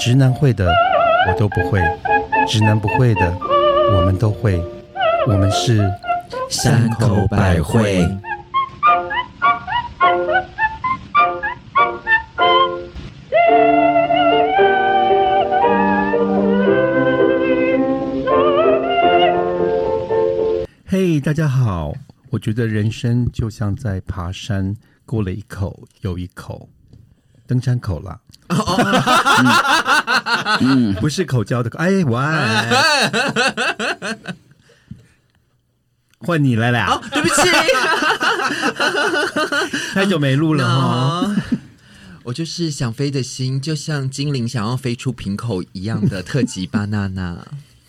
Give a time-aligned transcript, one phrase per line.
[0.00, 0.72] 直男会的
[1.28, 1.78] 我都不会，
[2.48, 3.38] 直男不会的
[3.94, 4.58] 我们都会，
[5.26, 5.86] 我们是
[6.48, 8.08] 山口百惠。
[20.86, 21.92] 嘿大家好，
[22.30, 24.74] 我觉得人生就像在爬山，
[25.04, 26.70] 过了一口又一口，
[27.46, 28.18] 登山口啦。
[30.60, 31.78] 嗯，不是口交的口。
[31.78, 32.20] 哎喂，
[36.18, 37.00] 换你了啦！
[37.12, 37.34] 对不起，
[39.94, 40.74] 太久没录了哈。
[41.26, 41.36] 啊
[42.22, 47.38] 我就是想飞的心，就像精灵想要飞出瓶口一样的特级巴娜娜。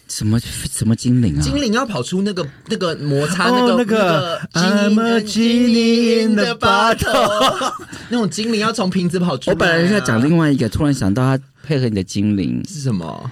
[0.07, 1.41] 什么什么精灵啊？
[1.41, 7.73] 精灵要跑出那个那个摩擦那个、哦那个那 I'm 个 a genie in the bottle，
[8.11, 13.31] 那种精灵要从瓶子跑出来啊、我本来是要讲另外一个，突然想到它配合你的精灵，是什么？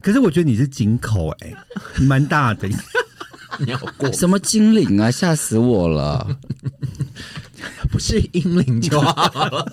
[0.00, 1.52] 可是我觉得你是井口哎、
[1.96, 2.68] 你蛮大的。
[3.58, 5.10] 你要过什么精灵啊？
[5.10, 6.38] 吓死我了！
[7.90, 9.72] 不是英灵就好了。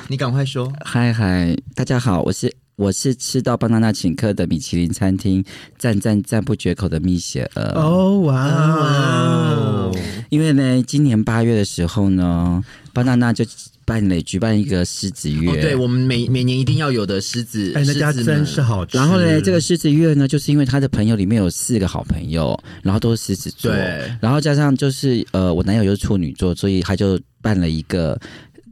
[0.08, 5.44] 你赶快说，嗨嗨，大家好，我是我是吃到巴娜娜请客的米其林餐厅
[5.76, 7.72] 赞赞赞不绝口的蜜雪儿。
[7.74, 9.96] 哦哇哦！
[10.30, 12.62] 因为呢，今年八月的时候呢，
[12.92, 13.44] 巴娜娜就
[13.84, 15.50] 办了举办一个狮子月。
[15.50, 18.96] 哦，对我们每每年一定要有的狮子，哎，那家狮子们真是好吃。
[18.96, 23.72] 然后呢，这个狮子月呢，就是因为他的朋友里面有四个好朋友，然后都是狮子座，
[24.20, 28.16] 然后加上就是呃，我男友又是处女座，所以他就办了一个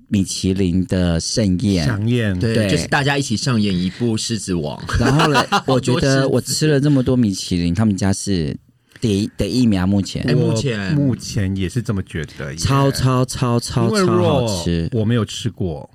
[0.08, 1.86] 米其林的盛宴。
[1.86, 4.80] 盛宴，对，对就是大家一起上演一部《狮子王》。
[5.00, 8.56] 然后呢， 我觉得我吃了这么多米其林，他们家是
[9.00, 14.88] 第一第一名啊，目前哎目前目前也是这么觉得，超超超超超好吃。
[14.92, 15.88] 我没有吃过，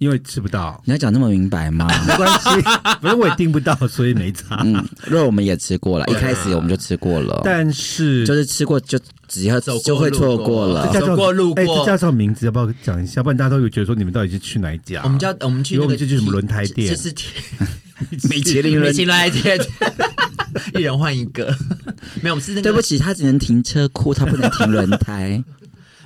[0.00, 1.86] 因为吃不到，你要讲那么明白吗？
[2.08, 2.48] 没关系，
[3.02, 4.58] 反正我也订不到，所以没差。
[4.64, 8.98] 嗯，肉我们也吃过了，一开始我们就吃过了，但是就是吃过就
[9.28, 13.22] 只要走过就会错过了走过路过哎，这家叫名字要不要讲一下？
[13.22, 15.02] 不然大家都有觉得说你们到底是去哪一家？
[15.04, 17.14] 我们叫我们去我们这就是什么轮胎店这是
[18.30, 19.60] 米其林米轮其林来店，
[20.74, 21.54] 一人换一个。
[22.22, 22.62] 没有，我们是那个。
[22.62, 25.44] 对不，起，他只能停车库，他不能停轮胎。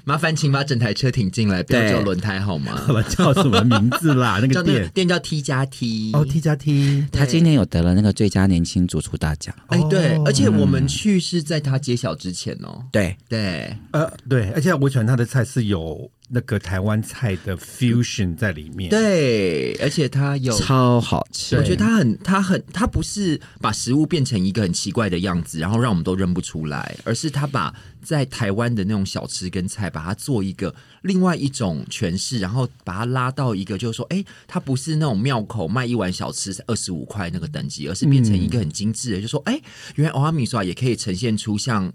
[0.05, 2.77] 麻烦请把整台车停进来，不要对叫轮胎好吗？
[2.77, 4.39] 好了， 叫什么名字啦？
[4.43, 9.55] 那个个店店叫 T 加 T 哦，T 加 T，他今年有得了那个最佳年轻主厨大奖。
[9.69, 12.85] 哎，对哦，而且我们去是在他揭晓之前哦。
[12.93, 21.57] 对，对，呃，对，而且我喜欢他的菜是有那个台湾菜的 fusion 在里面。，对，而且它有超好吃。
[21.57, 39.61] 我觉得它很，它很，它不是把食物变成一个很奇怪的样子，然后让我们都认不出来，而是它把在台湾的那种小吃跟菜，把它做一个另外一种诠释，然后把它拉到一个就是说，哎，它不是那种庙口卖一碗小吃二十五块那个等级，而是变成一个很精致的，就说，哎，
[39.97, 41.93] 原来欧阿米刷也可以呈现出像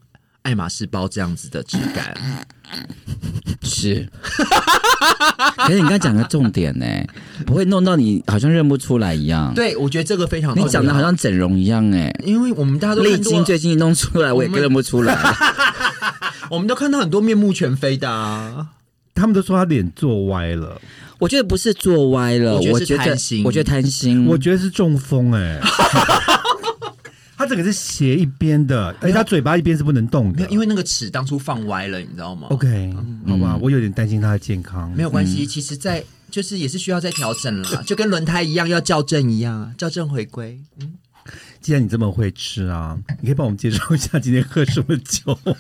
[0.50, 2.18] 爱马仕包这样子的质感。
[3.62, 4.10] 是。
[5.58, 6.86] 可是你刚才讲个重点呢，
[7.46, 12.12] 不会弄到你好像认不出来一样。，对，我觉得这个非常你重要讲的好像整容一样哎。
[12.26, 15.16] 因为我们大家都历看多经最近弄出来，我也认不出来。
[16.50, 18.70] 我们都看到很多面目全非的啊。
[19.14, 20.82] 他们都说他脸做歪了，
[21.20, 24.26] 我觉得不是做歪了，我觉得是我觉得贪心我觉得贪心。
[24.26, 25.60] 我觉得是中风哎、
[27.40, 30.46] 他整个是斜一边的，而且他嘴巴一边是不能动的，。
[30.50, 32.94] 因为那个齿当初放歪了，你知道吗 OK，
[33.26, 34.92] 好吧，我有点担心他的健康。
[34.92, 40.60] 没有关系，其实在就是也是需要再调整啦，就跟轮胎一样要校正一样啊， 校正回归。
[40.82, 40.96] 嗯，
[41.62, 45.56] 既然你这么会吃啊，你可以帮我们介绍一下今天喝什么酒吗？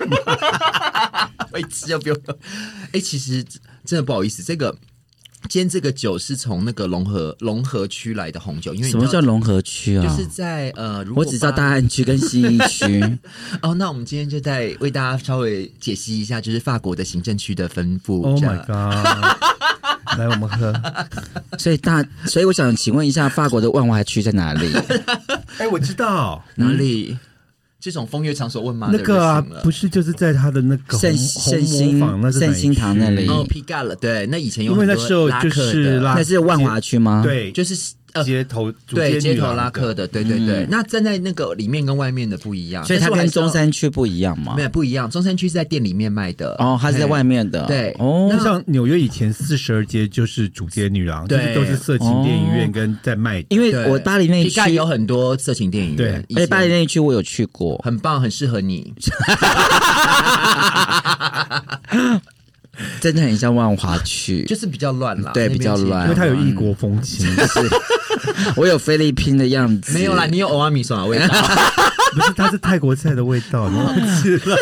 [1.50, 2.18] 会吃就不用。
[2.92, 3.42] 哎、其实
[3.86, 4.76] 真的不好意思，这个
[5.50, 10.06] 今天这个酒是从那个龙河龙河区来的红酒，因为什么叫融合区啊？
[10.06, 13.04] 就是在呃，如果我只知道大安区跟西一区。
[13.64, 18.22] 哦，那我们今天就在为大家稍微解析一下，就是法国的行政区的分布。
[18.22, 20.20] Oh my god！
[20.20, 20.72] 来，我们喝。
[21.58, 24.72] 所以大，所以我想请问一下，法国的万华区在哪里？
[25.58, 27.18] 哎、我知道哪里？
[27.80, 33.26] 这种风月场所问吗那个啊不是就是在他的那个圣红圣心那是堂那里。
[33.28, 40.68] 哦，皮盖了，对，那以前有因为那时候就是拉那是万华区吗？，对，就是呃，街头主对，街头拉客的，对对对。
[40.70, 44.64] 那站在那个里面跟外面的不一样，所以它跟中山区不一样嘛没。
[44.64, 47.66] 有不一样，中山区是在店里面卖的，哦，它是在外面的。
[47.66, 53.44] 对哦就，像纽约以前四十二街就是主街女郎，就是对都是色情电影院跟在卖。
[53.50, 57.78] 因为我巴黎那一区，有很多色情电影院，以而且巴黎那一区我有去过。
[57.84, 58.94] 很棒，很适合你。
[63.00, 66.04] 真的很像万华区，就是比较乱啦，对比较乱。
[66.04, 67.70] 因为它有异国风情，是。
[68.56, 71.28] 我有菲律宾的样子，没有啦，你有欧阿米索的味道，
[72.14, 74.58] 不是它是泰国菜的味道，你忘记了？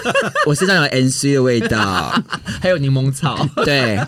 [0.46, 2.14] 我身上有 N C 的味道，
[2.62, 4.00] 还有柠檬草、对。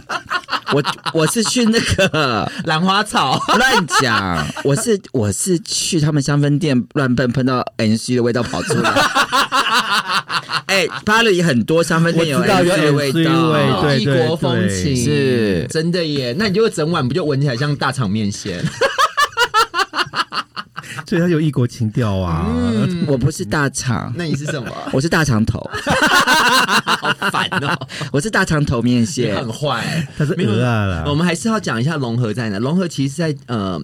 [0.71, 0.83] 我
[1.13, 8.94] 我是去那个兰花草，乱讲，我是我是去他们香氛店乱喷，喷到 N C 的味道跑出来。
[10.69, 16.36] 哎、巴黎很多香氛店有道有味道，异国风情是真的耶。
[16.38, 18.63] 那你就整晚不就闻起来像大场面线？
[21.07, 22.45] 所以它有异国情调啊。
[22.48, 24.71] 嗯我不是大肠，那你是什么？
[24.94, 29.36] 我是大肠头， 好烦哦，我是大肠头面你线。
[29.36, 30.07] 很坏。
[30.15, 32.60] 它是鹅啊啦，我们还是要讲一下龙河在哪。
[32.60, 33.81] 龙河其实在呃，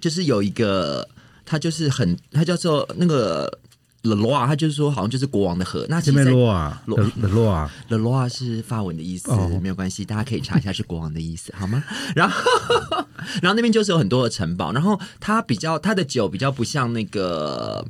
[0.00, 1.08] 就是有一个，
[1.46, 3.58] 它就是很，它叫做那个
[4.02, 5.86] e l o i 它就是说好像就是国王的河。
[5.88, 11.82] 那其这边实在洛啊，洛的的洛啊 e l o i 是法文的意思，哦没有关系，大家可以查一下是国王的意思，好吗？
[12.14, 12.42] 然后，
[13.40, 17.84] 然后那边就是有很多的城堡，然后它比较它的酒比较不像那个。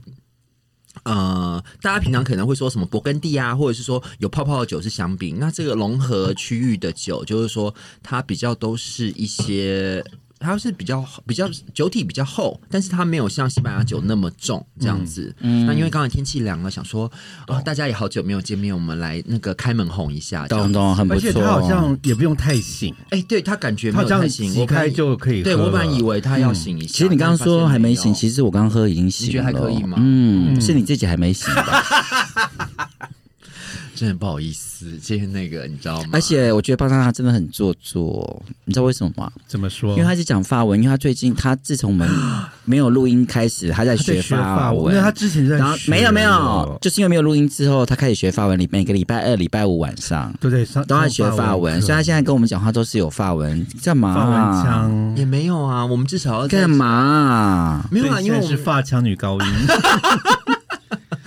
[1.05, 5.39] 呃，大家平常可能会说什么勃艮第啊，或者是说有泡泡的酒是香槟。
[5.41, 10.05] 那这个融合区域的酒，就是说它比较都是一些，
[10.43, 15.35] 它是比较比较酒体比较厚，但是它没有像西班牙酒那么重这样子。
[15.41, 17.11] 那因为刚才天气凉了，想说
[17.47, 20.47] 哦，大家也好久没有见面，我们来那个开门红一下。
[20.49, 21.43] 懂懂，很不而且错。
[21.43, 25.45] 它好像也不用太醒，哎、对他感觉没有太醒，我开就可以喝。
[25.45, 26.89] 对我本来以为他要醒一下。
[26.89, 29.29] 其实你刚刚说还没醒，其实我刚刚喝已经醒了。
[29.29, 32.89] 你觉得还可以吗嗯，是你自己还没醒吧？
[34.03, 36.09] 真的不好意思，今天那个你知道吗？
[36.11, 39.31] 而且我觉得巴娜娜真的很做作，你知道为什么吗？
[39.47, 39.93] 怎么说？
[39.93, 42.09] 因为他是讲法文，因为他最近他自从我们
[42.67, 44.93] 没有录音开始，他在学学法文。
[44.93, 48.59] 因为他之前在然后学没有没有，就是因为没有录音之后，他开始学法文。
[48.59, 53.65] 里每个礼拜二、礼拜五晚上都在上都在学法文，所以他现在跟我们讲话都是有法文。
[53.85, 56.69] 干嘛、法文腔也没有啊，我们至少要干？
[56.69, 59.47] 嘛啊、没有啊，因为我是发腔女高音，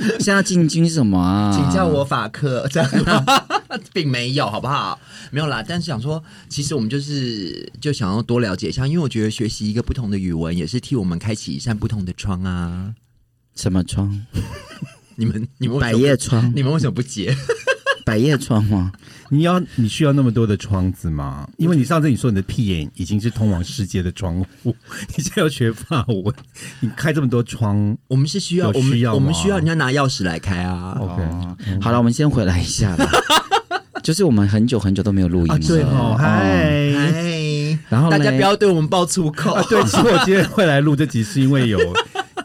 [0.19, 1.51] 现在要进军什么啊？
[1.53, 3.23] 请教我法克，这样吗
[3.93, 4.99] 并没有，好不好？
[5.31, 12.93] 没有啦，但是想说，其实我们就是就想要多了解一下，因为我觉得学习一个不同的语文，也是替我们开启一扇不同的窗啊。
[13.55, 14.25] 什么窗？
[15.15, 16.51] 你们你们百叶窗？
[16.55, 17.35] 你们为什么不接？
[18.05, 18.91] 百叶窗吗？
[19.29, 21.45] 你要你需要那么多的窗子吗？
[21.57, 24.73] 因为你上次你说你的屁眼已经是通往世界的窗户，
[25.17, 26.33] 你现在要学法文，
[26.79, 30.95] 你开这么多窗我们是需要，有我们需要我们需要人家拿钥匙来开啊。
[31.01, 33.09] ，OK 哦，好了，我们先回来一下吧。
[34.03, 36.93] 就是我们很久很久都没有录音啊，了，对哦，嗨。
[36.93, 39.53] 嗨，然后大家不要对我们爆粗口。
[39.55, 41.79] 啊，对，其实我今天会来录这集是因为有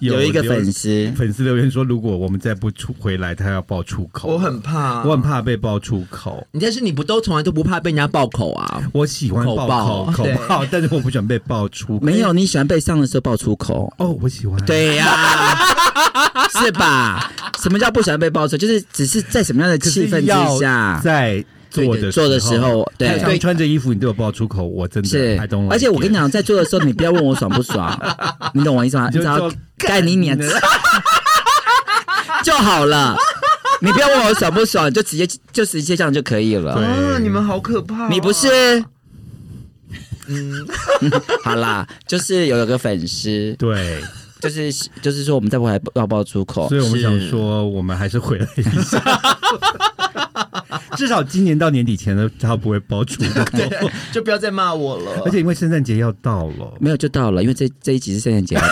[0.00, 4.28] 有一个粉丝，粉丝留言说，如果我们再不出回来，他要爆出口。
[4.28, 6.46] 我很怕，我很怕被爆出口。
[6.52, 8.82] 你但是你不都从来都不怕被人家爆口啊？
[8.92, 12.04] 我喜欢爆口爆口口爆，但是我不喜欢被爆出口。
[12.04, 14.58] 没有你喜欢被上的时候爆粗口，哦，我喜欢。
[14.64, 15.56] 对呀、
[16.60, 17.30] 是吧？
[17.62, 18.56] 什么叫不喜欢被爆出？
[18.56, 23.08] 就是只是在什么样的气氛之下，在做的做的时候，对。
[23.10, 25.38] 平常穿着衣服你都有爆粗口，我真的是。
[25.70, 27.98] 而且我跟你讲，在做的时候，你不要问我爽不爽，
[28.52, 29.08] 你懂我意思吗？
[29.12, 30.38] 你只要盖你脸
[32.42, 33.16] 就好了，
[33.80, 36.74] 你不要问我爽不爽，就直接就直接这样就可以了。
[36.74, 36.84] 对。
[36.84, 38.82] 啊，你们好可怕、你不是？
[40.28, 40.66] 嗯，
[41.44, 44.00] 好啦，就是有一个粉丝，对，
[44.40, 44.72] 就是
[45.02, 46.68] 就是说我们在不来要爆粗口。
[46.68, 49.02] 所，以我们想说，我们还是回来一下。
[50.96, 53.44] 至少今年到年底前呢，他不会爆出口。
[54.12, 55.22] 就不要再骂我了。
[55.24, 58.56] 而且因为圣诞节要到了，没有就到了，因为这这一集是圣诞节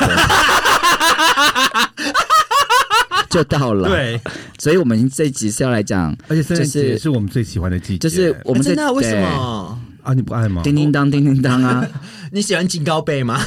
[3.31, 4.19] 就到了，，对，
[4.59, 7.99] 所以我们这一集是要来讲，而且圣诞节就是是我们最喜欢的季节。
[7.99, 9.79] 就是我们这哎真的啊、为什对么？
[10.03, 10.15] 啊？
[10.15, 10.63] 你不爱吗？
[10.63, 11.87] 叮叮当叮叮当啊，
[12.33, 13.39] 你喜欢金高贝吗？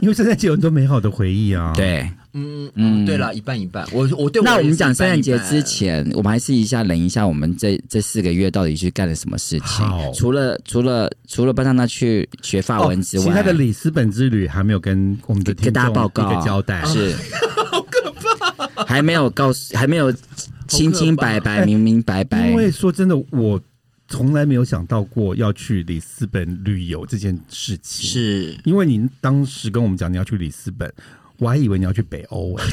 [0.00, 2.08] 因为圣诞节有很多美好的回忆啊。，对。
[2.32, 3.86] 嗯嗯嗯，对了，一半一半。
[3.92, 9.86] 我我对我那我们讲圣诞节之，前，我们还是一下冷一下，我们这这四个月到底去干了什么事情？
[10.14, 16.84] 除了除了除了班上他去学法文之外，哦其他的里斯本之旅还没有跟我们的听跟大家报告一个交代。
[16.84, 17.14] 是，
[17.70, 20.12] 好可怕，还没有告诉，还没有
[20.66, 22.56] 清清白白、哎明明白白因。
[22.56, 23.60] 为说真的，我
[24.06, 30.90] 从来没有想到过要去里斯本旅游这件事情。，是因为您当时跟我们讲你要去里斯本，
[31.38, 32.64] 我还以为你要去北欧 哎、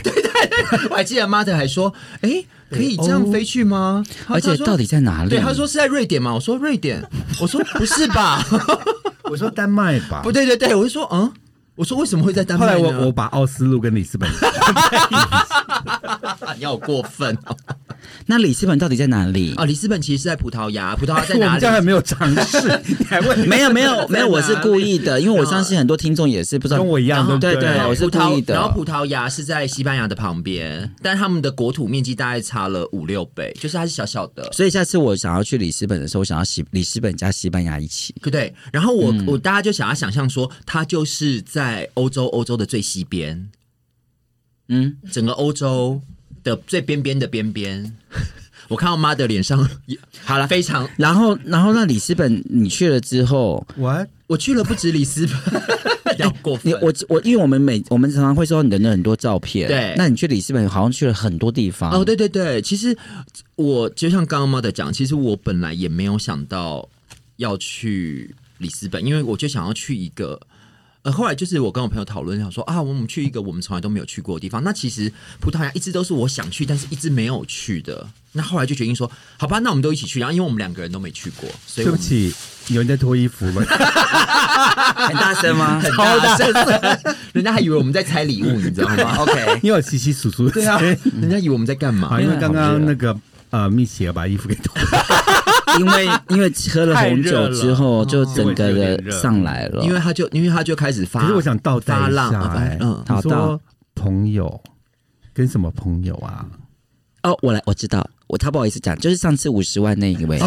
[0.89, 4.03] 我还记得 Mother 还说，哎，可以这样飞去吗？
[4.27, 5.29] 而且到底在哪里？
[5.29, 7.03] 对他说是在瑞典嘛，我说瑞典，
[7.39, 8.43] 我说不是吧？
[9.29, 10.31] 我说丹麦吧不。
[10.31, 11.31] 对对对，我就说嗯，
[11.75, 12.83] 我说为什么会在丹后麦后？
[12.83, 14.29] 来我我把奥斯陆跟里斯本，
[16.57, 17.55] 你好过分哦！
[18.27, 19.53] 那里斯本到底在哪里？
[19.57, 21.51] 哦，里斯本其实是在葡萄牙，葡萄牙在 哪里？
[21.53, 22.57] 们家还没有尝试，
[22.87, 23.39] 你还问？
[23.47, 26.87] 没有没有没有，我是故意的， 因为我相信很多听众也是不知道跟。
[26.87, 34.49] 我一样，然后对不对对我是故意的然后葡萄牙是在西班牙的旁边，但他们的国土面积大概差了五六倍，就是它是小小的。
[34.51, 38.13] 所以下次我想要去里斯本的时候，我想要西里斯本加西班牙一起。
[38.21, 38.53] 对不对？
[38.71, 43.49] 然后我、嗯我大家就想要想象说，它就是在欧洲欧洲的最西边，
[44.67, 46.01] 嗯，整个欧洲
[46.45, 47.93] 的最边边的边边。
[48.69, 56.71] 我看到妈的脸上也好了，非常，然后然后那里斯本你去了之后，我我去了不止里斯本， 要过分。
[56.71, 62.97] 你我我因为我们每我们常常会收到你的那很多照片，对那你去里斯本好像去了很多地方哦，，对对对，其实
[63.55, 66.89] 我就像刚刚妈的讲，其实我本来也没有想到
[67.35, 70.39] 要去里斯本，因为我就想要去一个。
[71.05, 74.63] 呃，后来就是我跟我朋友讨论，想说啊，我们去一个我们从来都没有去过的地方。
[74.63, 78.07] 那其实葡萄牙一直都是我想去，但是一直没有去的。
[78.31, 80.19] 那后来就决定说，好吧，那我们都一起去。
[80.19, 82.33] 然后因为我们两个人都没去过，所以对不起，
[82.69, 83.63] 有人在脱衣服了。
[85.07, 85.77] 很大声吗？
[85.85, 86.51] 很大声，
[87.33, 90.49] 人家还以为我们在拆礼物，你知道吗？OK，因为有稀稀疏疏。
[90.49, 92.19] 对啊，人家以为我们在干嘛，？
[92.19, 93.15] 因为刚刚那个
[93.51, 95.44] 呃，蜜雪把衣服给脱了。
[95.79, 102.31] 因为因为喝了红酒之后，就整个的上来了，因为他就因为他就开始发，可是我想倒带一发浪，
[102.79, 103.59] 嗯，好你说
[103.95, 104.61] 朋友
[105.33, 106.45] 跟什么朋友啊？
[107.23, 110.39] 哦，我来我知道，我他不好意思讲，就是上次五十万那一位，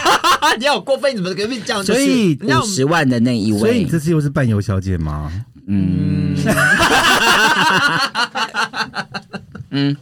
[0.60, 1.82] 你好过分，你怎么跟你讲？
[1.82, 3.58] 所以五十万的那一位。
[3.58, 5.32] 所以你，这次又是伴游小姐吗？
[5.66, 6.36] 嗯。
[9.70, 9.94] 嗯，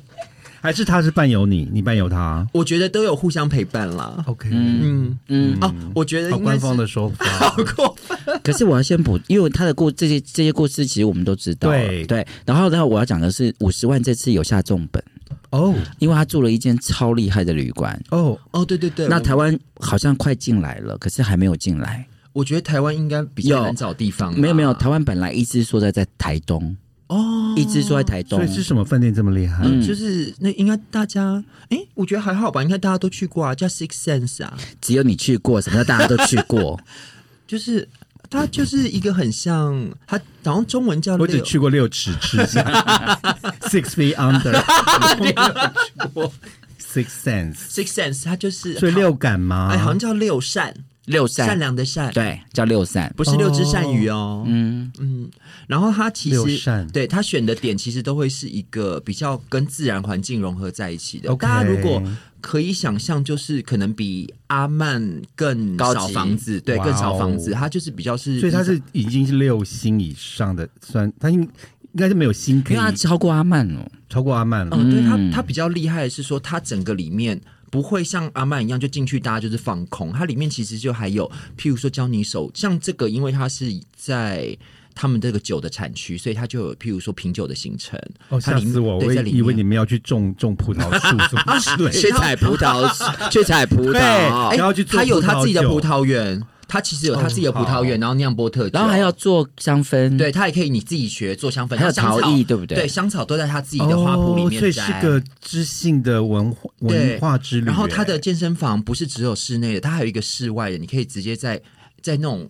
[0.64, 4.24] 还是他是伴游你，你伴游他我觉得都有互相陪伴啦。
[4.26, 7.26] ？OK，嗯嗯哦，我觉得好官方的说法。
[7.50, 8.40] 好过分。
[8.42, 11.68] 可是我要先补，因为他的故这些这些故事，其实我们都知道。
[11.68, 15.04] 对对，然后呢，我要讲的是五十万这次有下重本，
[15.50, 18.02] 哦因为他住了一间超厉害的旅馆。
[18.10, 22.06] 哦，哦，对对对，那台湾好像快进来了，可是还没有进来。
[22.32, 24.38] 我觉得台湾应该比较有难找地方啦。
[24.38, 26.74] 没有没有，台湾本来一直说在在台东，
[27.08, 28.38] 哦，一直住在台东。
[28.38, 29.64] 所以，是什么饭店这么厉害？
[29.64, 29.80] 嗯。
[29.86, 36.80] 就是那应该大家，哎，我觉得还好吧，应该大家都去过啊，叫 Six Sense 啊，只有你去过，什么叫大家都去过？
[37.46, 37.86] 就是
[38.30, 42.62] 它就是一个很像，它好像中文叫我只去过六尺之下，
[43.68, 45.44] Six Feet Under，没有
[45.84, 46.32] 去过
[46.80, 49.68] Six Sense，Six Sense，它就是所以六感吗？
[49.70, 50.74] 哎，好像叫六善，
[51.06, 53.12] 六善善，良的善，，对，叫六善。
[53.16, 54.44] 不是六只善鱼哦。
[54.46, 55.28] 嗯，嗯，
[55.66, 61.30] 然后他其实善对他选的点其实都会是一个比较跟自然环境融合在一起的。
[61.30, 62.02] OK 大家如果
[62.40, 65.02] 可以想象，就是可能比阿曼
[65.34, 71.48] 更高级少房子，对，更少房子，它就是比较是，所以它是已经是六星以上的，算它应应
[71.96, 73.86] 该是没有星可以因为他超过阿曼哦。
[74.08, 74.76] 超过阿曼了。
[74.76, 77.40] 嗯，对它嗯它比较厉害的是说，它整个里面
[77.74, 81.28] 不会像阿曼一样就进去大家就是放空，它里面其实就还有，
[81.58, 83.66] 譬如说教你手，像这个，因为它是
[83.96, 84.56] 在。
[84.96, 88.00] 他们这个酒的产区，所以它就有譬如说品酒的行程。
[88.28, 88.98] 哦，吓死我！
[88.98, 92.12] 我以为你们要去种种葡萄树去。
[92.14, 104.72] 采葡萄，去采葡对萄，然后去做他有他自己的葡萄酒葡萄园，他其实有他自己的葡萄园，然后酿波特酒，然后还要做香氛，对他也可以你自己学做香氛，还有陶艺对不对对，香草都在他自己的花圃里哦，所以。
[104.72, 107.66] 是个知性的文化文化之旅。
[107.66, 111.60] 然后他的哎健身房不是只有室内的，它还有一个室外的，你可以直接在
[112.02, 112.48] 在那种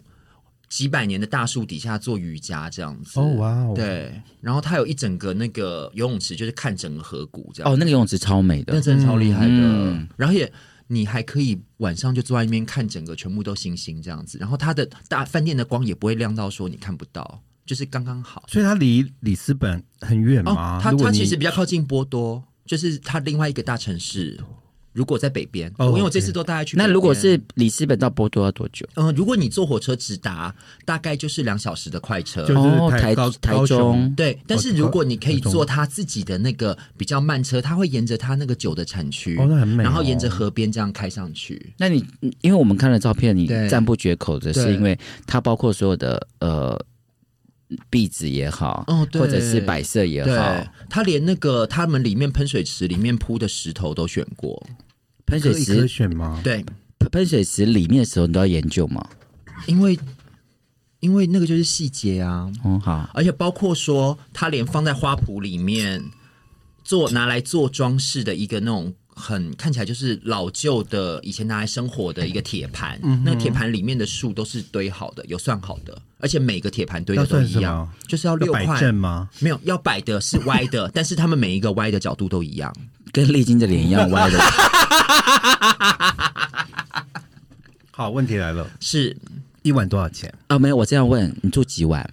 [0.68, 3.20] 几百年的大树底下做瑜伽这样子。
[3.20, 7.72] 哦哇哦，对，然后它有一整个那个游泳池，就是看整个河谷这样。
[7.72, 9.52] 哦，那个游泳池超美的，那真的超厉害的。
[9.52, 10.50] 嗯然后也
[10.86, 18.44] 你还可以晚上就坐在那边看整个全部都星星这样子，然后它的大饭店的光也不会亮到说你看不到，就是刚刚好。
[18.48, 24.38] 所以它离里斯本很远哦吗？，它它其实比较靠近波多，就是它另外一个大城市。
[24.94, 26.76] 如果在北边，哦因为我这次都带他去。
[26.76, 28.88] 那如果是里斯本到波多要多久？
[28.94, 30.54] 嗯、如果你坐火车直达，
[30.86, 32.42] 大概就是两小时的快车。
[32.46, 41.74] 就是哦，台台高台中，对，但是如果你可以坐他自己的那个比较慢车，他会沿着他那个酒的产区，哦那很美哦然后沿着河边这样开上去。
[41.76, 42.04] 那你
[42.40, 44.96] 因为我们看了照片，你对赞不绝口的是因为
[45.26, 46.80] 它包括所有的呃
[47.90, 54.64] 壁纸也好，哦对或者是摆设也好，，他连那个他们里面喷水池里面铺的石头都选过。
[55.26, 56.40] 喷水可以可池选吗？
[56.44, 56.64] 对，
[57.10, 59.08] 喷水池里面的时候，你都要研究吗。
[59.66, 59.98] 因为
[61.00, 66.02] 因为那个就是细节啊，哦，好，而且包括说他连放在花圃里面
[66.82, 68.94] 做拿来做装饰的一个那种。
[69.16, 79.28] 很看起来就是老旧的，以前拿来生火的一个铁盘，嗯那个铁盘里面的树都是堆好的，有算好的，而且每个铁盘堆的都一样，就是要六块，正吗？
[79.40, 82.74] 没有要摆的是歪的， 但是他们每一个歪的角度都一样。
[83.12, 84.38] 跟丽晶的脸一样 歪的。
[87.90, 89.14] 好，问题来了，是
[89.60, 90.32] 一晚多少钱？
[90.48, 92.08] 哦，没有，我这样问你住几晚？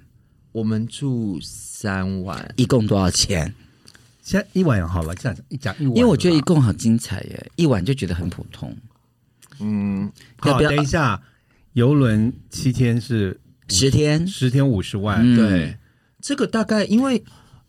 [0.52, 3.56] 我们住三晚，一共多少钱？
[4.22, 8.76] 现在一晚好了，这样一讲一晚，因为我觉得一共好精彩耶，一晚就觉得很普通。
[9.62, 11.22] 嗯，好，要不要等一下，
[11.72, 13.40] 游轮七天是
[13.72, 14.28] 十天？
[14.28, 15.36] 十天五十万，嗯。
[15.36, 15.78] 对，
[16.22, 17.24] 这个大概因为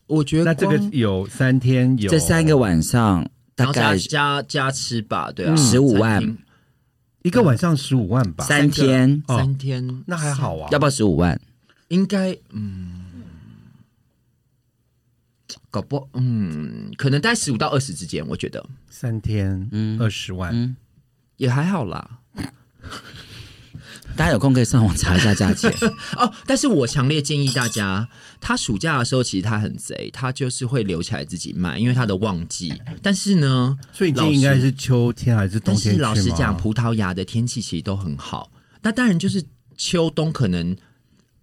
[0.06, 6.36] 我觉得那这个有三天有这三个晚上大概加加吃吧，对啊，十五万。
[7.22, 9.36] 一个晚上十五万吧，三天，哦。
[9.36, 11.40] 三天，那还好啊，要不要十五万？
[11.88, 13.00] 应该嗯。
[15.70, 18.62] 搞不，嗯，可能在十五到二十之间，我觉得。
[18.90, 19.98] 三天嗯。
[20.00, 20.76] 二十万，嗯，
[21.36, 22.18] 也还好啦。
[24.16, 25.72] 大家有空可以上网查一下价钱。
[26.16, 28.08] 哦，但是我强烈建议大家，
[28.40, 32.72] 他暑假的时候其实他很贼，他就是会留起来自己卖，因为他的旺季。
[33.00, 36.00] 但是呢，所以今天应该是秋天还是冬但是天？
[36.00, 38.50] 老实讲，葡萄牙的天气其实都很好。
[38.82, 39.42] 那当然就是
[39.76, 40.76] 秋冬可能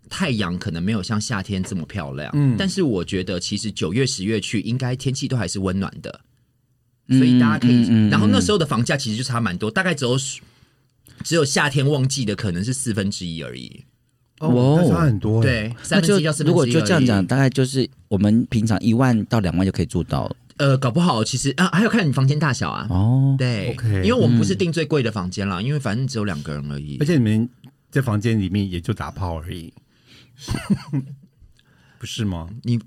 [0.09, 6.21] 太阳可能没有像夏天这么漂亮，嗯但是我觉得其实九月、十月去应该天气都还是温暖的，
[7.09, 7.81] 所以大家可以。
[7.83, 10.17] 嗯嗯嗯然后那时候的房价其实就差蛮多，大概只有
[11.23, 13.85] 只有夏天旺季的可能是四分之一而已。
[14.39, 20.35] 哦，那差很多，，对，三那就分之一到四分之一如果就这样讲，，大概就是我们平常一万到两万就可以住到了。
[20.57, 22.87] 呃，搞不好其实啊，还有看你房间大小啊。
[22.89, 27.05] 哦，对 OK 因为我们不是订最贵的房间啦，因为反正只有两个人而已而。
[27.05, 27.49] 且你们
[27.91, 29.73] 在房间里面也就打炮而已，
[31.99, 32.49] 不是吗？
[32.63, 32.79] 你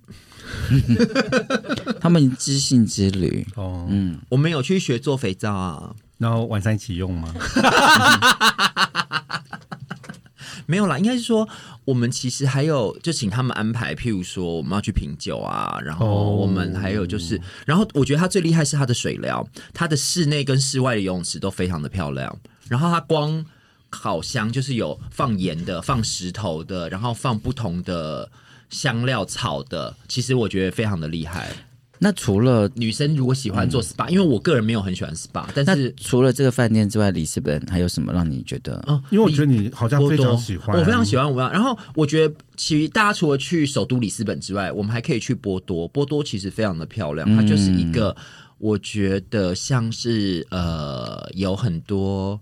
[2.00, 7.34] 他们知性之旅，哦，嗯，我们有去学做肥皂啊，然后晚上一起用吗？
[10.66, 11.46] 没有啦，应该是说
[11.84, 22.38] 我们其实还有就请他们安排，譬如说我们要去品酒啊，然后哦我们还有就是，然后我觉得他最厉害是他的水疗，它的室内跟室外的游泳池都非常的漂亮，
[22.68, 23.44] 然后它光
[23.90, 28.30] 烤箱就是有放盐的、放石头的，然后放不同的
[28.70, 31.50] 香料草的，其实我觉得非常的厉害。
[32.02, 38.82] 那除了女生如果喜欢做 SPA，、因为我个人没有很喜欢 SPA，但是除了这个饭店之外，里斯本还有什么让你觉得？
[38.88, 41.32] 哦，因为我觉得你好像非波多常喜欢，我非常喜欢。
[41.52, 45.86] 然后我觉得，其实大家除了去首都里斯本之外，我们还可以去波多。
[45.86, 48.16] 波多其实非常的漂亮，它就是一个，
[48.58, 52.40] 我觉得像是呃，有很多。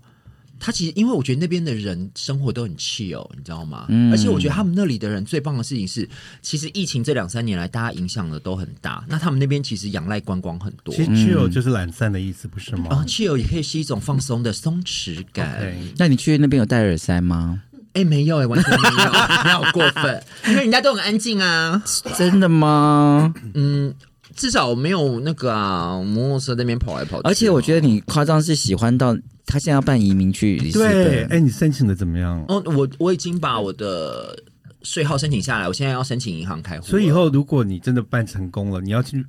[0.63, 3.87] 它其实，因为我觉得那边的人生活都很 chill，你知道吗？
[3.89, 6.07] 嗯而且我觉得他们那里的人最棒的事情是，
[6.43, 9.03] 其实疫情这两三年来，大家影响的都很大。
[9.09, 15.75] 那他们那边其实仰赖观光很多其实 chill 就是懒散的意思，不是吗啊吗？，chill 也可以是一种放松的松弛感。
[15.97, 17.63] 那你去那边有戴耳塞吗？
[17.93, 19.11] 哎、没有哎、完全没有，
[19.43, 21.83] 你好过分，因为人家都很安静啊。
[22.17, 23.33] 真的吗？
[23.53, 23.93] 嗯，
[24.35, 27.27] 至少没有那个啊，摩托车那边跑来跑去。
[27.27, 29.15] 而且我觉得你夸张是喜欢到
[29.45, 32.43] 他现在要办移民去里斯对，本，哎，你申请的怎么样？
[32.47, 34.37] 哦，我我已经把我的
[34.83, 36.87] 税号申请下来，我现在要申请银行开户。
[36.87, 39.25] 所以以后如果你真的办成功了，你要去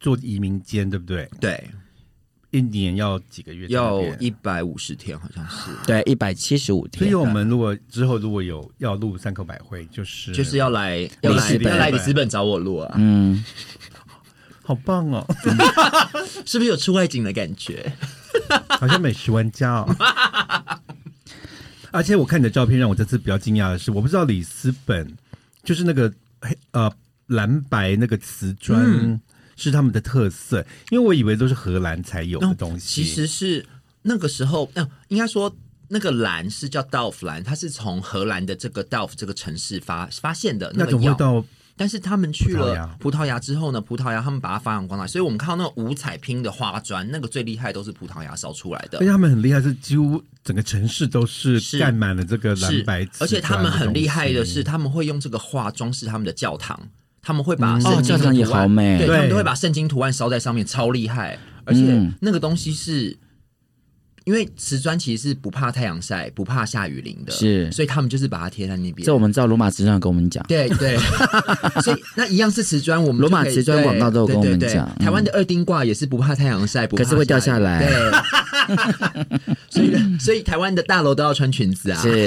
[0.00, 1.28] 做移民监，对不对？
[1.40, 1.64] 对
[2.50, 4.00] 一年要几个月要？
[4.20, 7.00] 一百五十天，好像是，对，一百七十五天。
[7.00, 13.44] 所以我们如果之后如果有要录三口百会，就是就是要来要来里斯本要来里斯本找我录啊，嗯，
[14.66, 15.24] 好棒哦，
[16.46, 17.92] 是不是有出外景的感觉？
[18.80, 19.96] 好像美食玩家哦。
[21.92, 25.16] 而且我看你的照片，让我这次比较惊讶的是，我不知道里斯本
[25.62, 26.90] 就是那个黑呃
[27.26, 29.20] 蓝白那个瓷砖嗯
[29.56, 33.04] 是他们的特色，因为我以为都是荷兰才有的东西。
[33.04, 33.64] 其实是
[34.02, 35.54] 那个时候，嗯、应该说
[35.88, 40.98] 那个蓝是叫 Delft 蓝，它是从荷兰的这个 Delft 这个城市发发现的那个药。
[40.98, 41.44] 种味道，
[41.76, 49.10] 但是他们去了葡萄牙之后呢，葡萄牙他们把它发扬光大，所以我们看到那个五彩拼的花砖，那个最厉害都是葡萄牙烧出来的而且。
[49.10, 56.78] 他们很厉害，是几乎整个城市都是是盖满了这个蓝白而且他们很厉害的是，，他们会用这个画装饰他们的教堂，
[57.20, 61.38] 他们会把嗯圣经的哦教堂也图案好美对，对他们都会把圣经图案烧在上面，超厉害。
[61.64, 63.16] 而且嗯那个东西是。
[64.24, 69.04] 因为瓷砖其实是不怕太阳晒、不怕下雨淋的，是所以他们就是把它贴在那边。
[69.04, 70.96] 这我们知道罗马瓷砖跟我们讲，对对，
[71.84, 78.10] 所以那一样是瓷砖，我们罗马瓷砖广告都有跟我们讲嗯台湾的二丁挂也是不怕太阳晒，不怕可是会掉下雨来对，
[79.68, 82.26] 所以所以台湾的大楼都要穿裙子啊， 是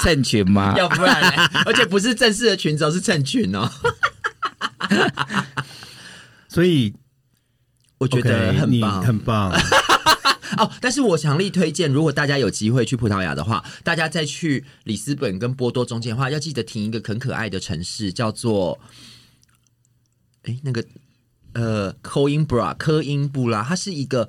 [0.00, 0.74] 衬裙吗？
[0.76, 3.70] 要不然嘞，而且不是正式的裙子哦，是衬裙哦。
[6.48, 6.92] 所以
[7.96, 9.50] 我觉得很棒，很棒。
[10.58, 10.70] 哦。
[10.80, 18.78] 但是我强力推荐，如果大家有机会去葡萄牙的话，大家再去里斯本跟波多中间的话，要记得停一个很可爱的城市，叫做
[20.42, 20.84] 哎那个
[21.52, 24.28] 呃科因布拉科因布拉，它是一个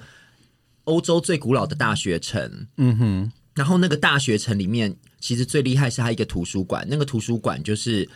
[0.84, 2.68] 欧洲最古老的大学城。
[2.78, 8.08] 嗯哼，然后那个大学城里面，其实最厉害是它一个图书馆，那个图书馆就是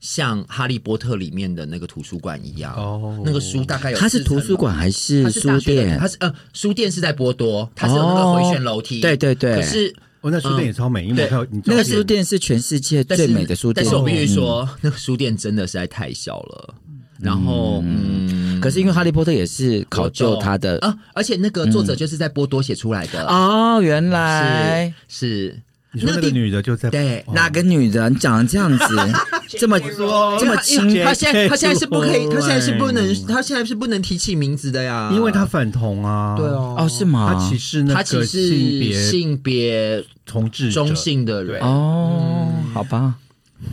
[0.00, 2.74] 像《哈利波特》里面的那个图书馆一样。
[2.74, 6.08] 哦那个书大概有它是图书馆还是书店它？
[6.08, 9.00] 是呃书店是在波多，它是有那个回旋楼梯。
[9.00, 11.28] 对对对可是哦，那书店也超美，因为
[11.64, 13.84] 那个书店是全世界最美的书店。
[13.84, 16.74] 但是我必须嗯，说，那个书店真的实在太小了。
[17.18, 23.26] 然后嗯，可是因为哈利波特也是考究它的啊，而且那个作者就是在波多写出来的。
[23.26, 27.32] 哦，原来是是，你说那个女的就在对哦。
[27.34, 28.96] 哪个女人长得这样子，
[29.58, 36.76] 这么这么轻他现在她现在是不可以，对他现在是不能，她现在是不能提起名字的呀，因为她反同啊，对，哦。
[36.78, 36.88] 哦？
[36.88, 37.34] 是吗？
[37.34, 43.16] 她歧视那个性别性别同志中性的人，哦，好吧，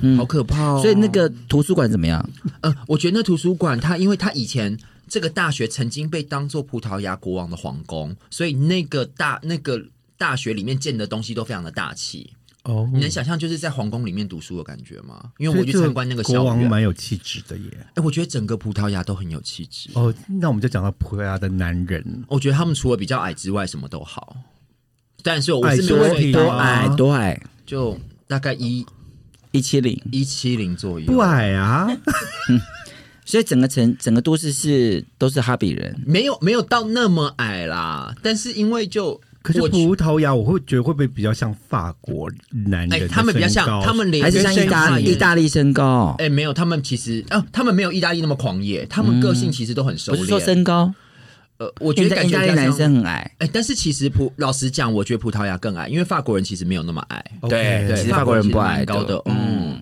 [0.02, 0.18] 嗯。
[0.18, 0.80] 好可怕哦。
[0.82, 2.28] 所以那个图书馆怎么样？
[2.62, 4.76] 呃，我觉得那图书馆，它因为它以前
[5.08, 9.80] 这个大学曾经被当做葡萄牙国王的皇宫，所以那个大那个
[10.18, 12.32] 大学里面建的东西都非常的大气。
[12.64, 15.32] 哦，你能想象就是在皇宫里面读书的感觉吗？
[15.38, 17.88] 因为我去参观那个国校园，王蛮有气质的耶。
[17.94, 19.90] 哎，我觉得整个葡萄牙都很有气质。
[19.94, 24.36] 哦，那我们就讲到葡萄牙的男人，我觉得他们除了比较矮之外，什么都好。
[25.24, 27.42] 但是我矮是没有多最高多啊矮多矮？
[27.66, 28.86] 就大概一
[29.52, 31.06] 一七零，一七零左右。
[31.06, 31.88] 不矮啊，
[33.24, 36.02] 所以整个城整个都市是都是哈比人。
[36.06, 46.14] 没有没有到那么矮啦，但是因为就可是葡萄牙我会觉得会不会比较像法国男人的哎，他们比较像他们连还是像意大跟意大利身高？
[46.20, 50.18] 哎、没有，他们其实啊，他们没有意大利那么狂野，他们个性其实都很收敛。
[50.18, 50.94] 不是说身高，
[51.60, 52.96] 呃，我觉得感觉比较像大利男生。
[52.96, 53.32] 很矮。
[53.38, 57.26] 哎、但是其实葡老实讲，我觉得葡萄牙更矮，因为法国人其实没有那么矮。
[57.40, 59.22] OK 对，其实法国人不矮高的。
[59.28, 59.82] 嗯，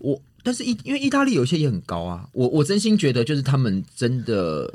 [0.00, 4.70] 我但是意因为意大利有一些也很高啊，我我真心觉得就是他们真的，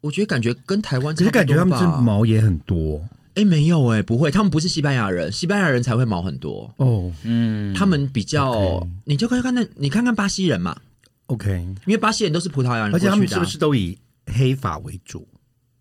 [0.00, 3.02] 我觉得感觉跟台湾差不多吧，可是感觉他们是毛也很多
[3.36, 6.72] 哎、没有哎、不会，他们不是西班牙人，西班牙人才会毛很多。
[6.78, 7.12] 哦。
[7.22, 10.76] 嗯，他们比较你就看看那，你看看巴西人嘛
[11.26, 11.50] ，OK，
[11.86, 13.96] 因为巴西人都是葡萄牙人过而且他们是不是都以
[14.26, 15.26] 黑发为主？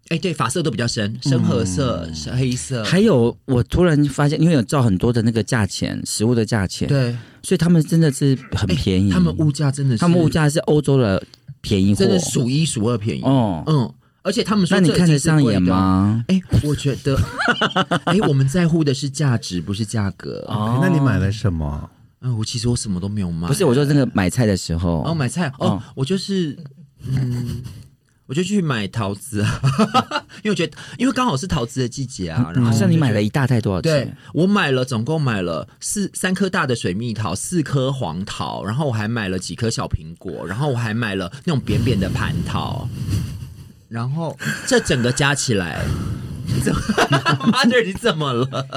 [0.10, 9.10] 哎、对，发色都比较深，深褐色、是黑色，还有我突然发现，因为有照很多的那个价钱，食物的价钱，，对，所以他们真的是很便宜。
[9.10, 11.26] 他们物价真的是，他们物价是欧洲的
[11.60, 13.22] 便宜货，真的数一数二便宜。
[13.24, 13.64] 哦。
[13.66, 13.92] 嗯，
[14.26, 15.18] 而且他们说那你看得？
[15.20, 16.26] 上眼吗？
[16.28, 17.16] 哎、我觉得，
[18.06, 20.44] 哎、我们在乎的是价值，不是价格。
[20.48, 21.90] 哦那你买了什么？
[22.22, 26.58] 嗯，我其实我什么都没有买，不是，我说那个买菜的时候，哦，买菜哦，哦我就是
[27.08, 27.62] 嗯。
[28.28, 29.62] 我就去买桃子啊，
[30.42, 32.52] 因为我觉得，因为刚好是桃子的季节啊。
[32.56, 34.18] 然后好像你买了一大袋多少对钱？
[34.34, 42.90] 我买了，总共买了四三颗大的水蜜桃，四颗黄桃，然后我还买了几颗小苹果，然后我还买了那种扁扁的蟠桃，
[43.88, 45.86] 然后这整个加起来，
[46.64, 46.82] 怎么
[47.52, 48.68] 妈的你怎么了？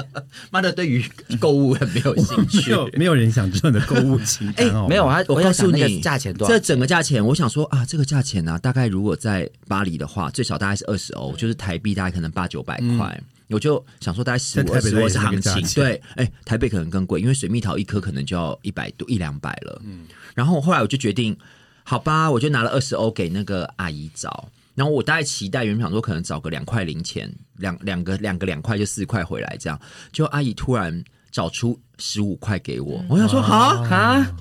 [0.51, 1.03] 妈的，对于
[1.39, 2.69] 购物很没有兴没趣。
[2.71, 4.87] 有，没有人想知道你的购物清单哦。
[4.89, 6.59] 没有，啊，我告诉你，价钱多少这？
[6.59, 13.21] 整个价钱，我想说啊，这个价钱呢、大概如果在巴黎的话，最少大概是二十欧，就是台币大概可能八九百块。
[13.49, 19.81] 我就想说，大概十五在台北二十欧是行情对，哎、台北可能更贵，因为水蜜桃一颗可能就要一百多一两百了。
[19.83, 21.35] 嗯，然后后来我就决定，
[21.83, 29.77] 好吧，我就拿了二十欧给那个阿姨找，然后我大概期待原本想说可能找个两块零钱，两两个两个两块就四块回来这样，
[30.13, 34.33] 就阿姨突然找出十五块给我，我想说好，啊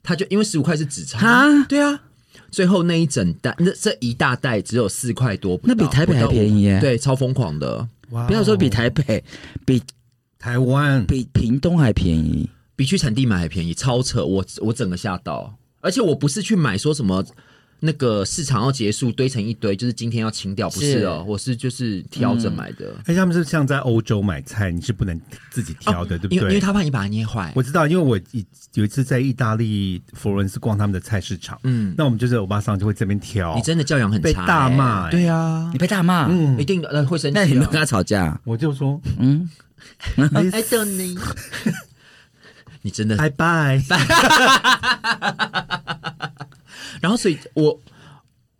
[0.00, 2.00] 他就因为十五块是纸钞啊对啊。
[2.52, 7.88] 最后那一整袋，那这一大袋只有四块多，那比台北还便宜耶对，超疯狂的，
[8.28, 9.24] 不要说比台北，
[9.66, 9.82] 比
[10.38, 12.48] 台湾，比屏东还便宜。
[12.76, 14.24] 比去产地买还便宜，超扯！
[14.24, 17.22] 我我整个吓到，而且我不是去买说什么
[17.80, 25.18] 那个市场要结束堆成一堆，就是今天要清掉，不是哦，我是就是挑着买的，而且他们是像在欧洲买菜，你是不能
[25.50, 26.60] 自己挑的，对不因为因为？
[26.60, 27.52] 他怕你把它捏坏。
[27.56, 35.70] 我知道，因为我一有一次在意大利佛罗伦斯逛他们的菜市场，嗯，那我们就是欧巴桑就会这边挑，你真的教养很差、被大骂对啊。
[35.72, 36.60] 你，被大骂，嗯。
[36.60, 37.42] 一，定的呃会生气、啊。
[37.42, 38.38] 那你没有跟他吵架？
[38.44, 39.48] 我就说嗯，
[40.52, 41.16] 哎， 等你，
[42.82, 43.78] 你真的拜拜，
[47.00, 47.80] 然后，所以我，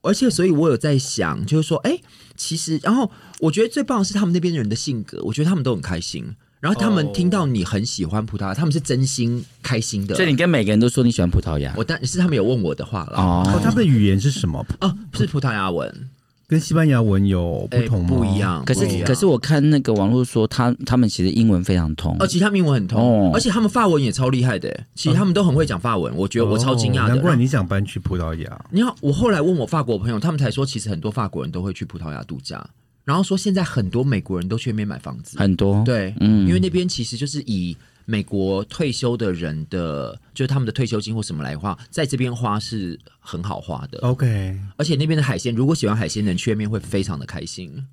[0.03, 1.99] 而且，所以我有在想，就是说，哎，
[2.37, 6.35] 其实，然后我觉得最棒的是他们那边人的性格，我觉得他们都很开心。
[6.61, 10.15] 然后他们哦听到你很喜欢葡萄牙，他们是真心开心的。
[10.15, 13.17] 所以你跟每个人都说你喜欢葡萄牙我但是他们有问我的话了。
[13.17, 14.65] 哦，哦他们的语言是什么？
[14.81, 16.11] 哦，是葡萄牙文。
[16.51, 18.09] 跟西班牙文有不哎同吗？
[18.09, 18.39] 不一。
[18.41, 18.65] 样。
[18.65, 24.69] 可是可是我看那个网络说他他们其实英文非常通而，且他们英文很通，哦而且他们法文也超厉害的。
[24.97, 27.03] 其实他们都很会讲法文，我觉得我超惊讶的。
[27.05, 28.65] 哦难怪你想搬去葡萄牙。
[28.71, 32.69] 你好，我后来问我法国朋友，他们才说，其实很多法国人都会去葡萄牙度假，
[33.05, 35.39] 然后说现在很多美国人都去那边买房子。
[35.39, 37.77] 很多，对，嗯因为那边其实就是以
[38.11, 44.01] 美国退休的人的，就是他们的退休金或什么来花，在这边花是很好花的。
[44.01, 47.87] OK，而且那边的海鲜，如果喜欢海鲜的人去那边会非常的开心，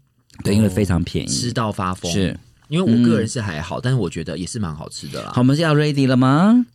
[0.43, 1.53] 对，因为非常便宜吃。
[1.53, 2.11] 到发疯。
[2.11, 2.35] 是，
[2.67, 5.31] 因为我个人是还好，但是我觉得也是蛮好吃的啦。
[5.35, 6.65] 好，我们是要 ready 了吗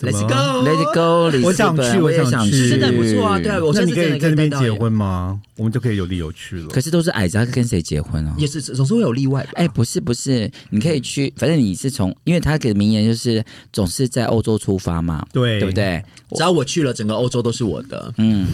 [0.00, 0.62] ，Let's go。
[0.62, 5.40] ？Let it go，我想去我也想去去，真的不错啊对啊我那你可以在那边结婚吗？
[5.56, 6.68] 我们就可以有理由去了。
[6.68, 8.34] 可是都是矮子，他跟谁结婚啊？
[8.36, 9.50] 也是总是会有例外吧。
[9.54, 15.74] 哎、不是不是，你可以去，反正你是从，因为他给的名言就是总是在欧洲出发嘛，对对不？
[15.74, 16.02] 对？
[16.30, 18.46] 只要我去了，整个欧洲都是我的，嗯，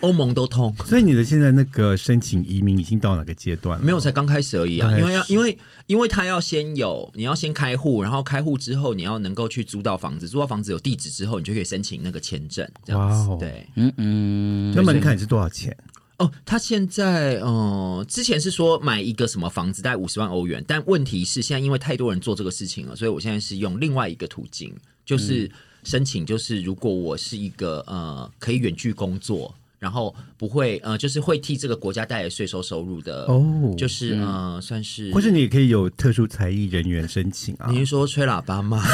[0.00, 0.74] 欧盟都通。
[0.84, 3.84] 所以你的现在那个申请移民已经到哪个阶段了？
[3.84, 4.90] 没有，才刚开始而已啊！
[4.98, 13.28] 因为要，因为因为他要先有，你要先开户，然后开户之后，你要能够去租到房子，租到房子有地址之后，你就可以申请那个签证，这样子。
[13.28, 15.76] 哇哦对，嗯嗯，那门槛是多少钱？
[16.18, 24.70] 哦，他现在呃，之前是说买一个什么房子大概五十万欧元，但问题是现在因为太多人做这个事情了，所以我现在是用另外一个途径，
[25.06, 25.50] 就是
[25.82, 33.74] 申请，就是如果我是一个呃可以远距工作，然后不会呃，就是会替这个国家带来税收收入的，哦。
[33.78, 37.68] 就是呃，算是或是你也可以有特殊才艺人员申请啊。
[37.70, 38.80] 你是说吹喇叭吗？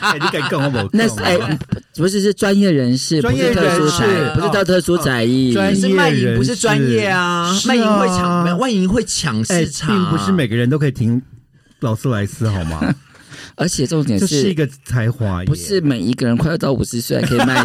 [0.00, 1.36] 哎你敢跟我某 那是哎、
[1.96, 7.66] 不是是专业人士，专业不是特殊人士才，不是到特殊才艺，专业可是卖淫不是专业啊，是。
[7.68, 11.20] 卖淫会抢，没有卖淫会抢哎，市场，啊并不是每个人都可以听
[11.80, 12.80] 劳斯莱斯好吗？
[13.56, 17.64] 而且重点这是一个才华耶，不是每一个人快要到五十岁还可以卖淫，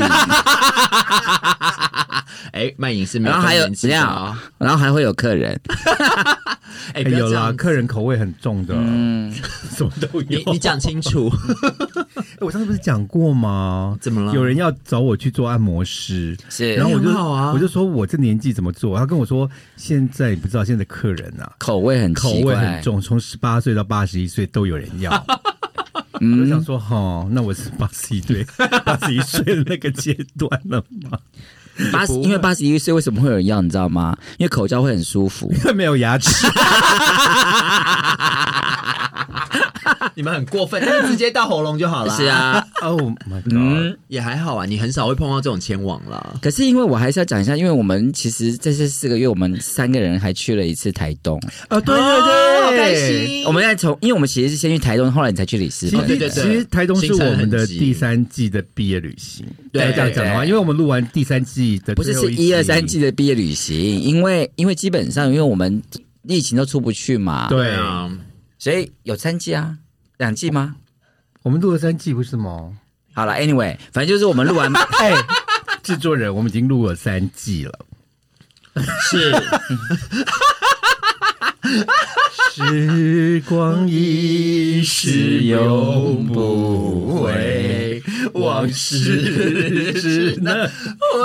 [2.52, 4.44] 哎，卖淫是没有然后还有更年期怎样啊？
[4.58, 5.60] 然后还会有客人，
[6.94, 9.32] 哎，哎有啦，客人口味很重的，嗯，
[9.76, 10.28] 什么都有。
[10.28, 11.32] 你你讲清楚，
[12.16, 13.98] 哎我上次不是讲过吗？
[14.02, 14.34] 怎么了？
[14.34, 18.98] 有人要找我去做按摩师，是，然后我就很好啊我就说我这年纪怎么做？
[18.98, 25.26] 他跟我说现在你不知道现在的客人啊，口味很口味很，重，从十八岁到八十一岁都有人要。
[26.14, 28.46] 我就想说，哈，那我是八十一岁、
[28.84, 31.18] 八十一岁的那个阶段了吗？
[31.92, 34.16] 八十，因为八十一岁为什么会有人要，你知道吗？
[34.38, 35.52] 因为口罩会很舒服。
[35.58, 36.48] 因为没有牙齿，
[40.16, 42.16] 你们很过分，直接到喉咙就好了。
[42.16, 46.36] 是，啊，Oh my god！、嗯，也还好啊，你很少会碰到这种前往啦。
[46.42, 51.40] 可是因为我还是要讲一下，因为我们其实在这四个月，我们三个人还去了一次台东。
[51.70, 52.96] 哦，对对哦对，好开。
[52.96, 53.44] 心。
[53.46, 56.06] 我们在从，因为我们其实是先去台东，后来你才去里斯本。
[56.08, 59.46] 对对对其实台东是我们的第三季的毕业旅行。
[59.72, 65.82] 对要这样讲的话，因为我们录完第三季的不是是一二三季的毕业旅行，因为因为基本上因为我们
[66.28, 68.12] 疫情都出不去嘛，，对啊，
[68.58, 69.78] 所以有三季啊，
[70.20, 70.76] 两季吗？
[71.44, 72.74] 我们录了三季，不是吗？
[73.14, 75.16] 好了，anyway，反正就是我们录完， 哎，
[75.82, 77.80] 制作人，我们已经录了三季了。
[79.10, 79.32] 是
[82.54, 88.04] 时光一逝永不回，
[88.34, 90.70] 往事只能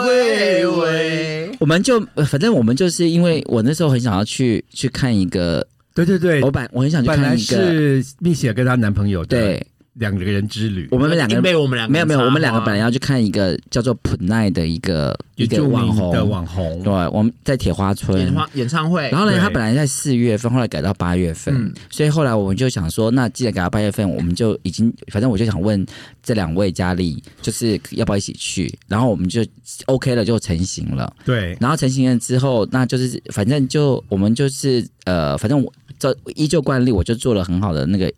[0.01, 1.51] 回味。
[1.59, 16.83] 我们就呃反正我们就是因为我那时候很想要去去看一个，对对对，我本我很想去本来看一个，是蜜雪跟她男朋友的对，两个人之旅，我们两个人被我们两个没有没有，我们两个本来要去看一个叫做普奈的一个一个著网红名的网红。
[16.83, 18.19] 对，，我们在铁花村。
[18.19, 18.35] 演。
[18.35, 19.41] 唱演唱会，然后呢，对。
[19.41, 21.73] 他本来在四月份，后来改到八月份，嗯。
[21.91, 25.87] 所以后来我们就想说，那既然改到八月份，我们就已经，反正我就想问
[26.25, 28.77] 这两位佳丽，就是要不要一起去？
[28.89, 29.47] 然后我们就
[29.87, 31.15] OK 了，就成型了。
[31.25, 38.13] 对，然后成型了之后，那就是反正就我们就是呃，反正我这依旧惯例，我就做了很好的那个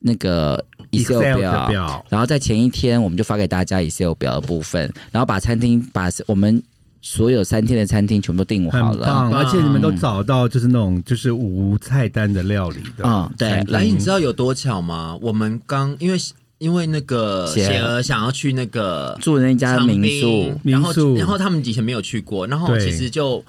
[0.00, 6.62] 那个 Excel 的表，表，然后在前一天我们就发给大家 Excel 表的部分，然后把餐厅把我们
[7.00, 9.06] 所有三天的餐厅全部都订好了。
[9.32, 15.16] 而且你们都找到就是那种就是无菜单的料理的，嗯对来，你知道有多巧吗？
[15.22, 16.18] 我们刚因为
[16.58, 23.44] 因为那个写写儿想要去那个住的那家民宿，然后民宿然后他们以前没有去过，然后其实就。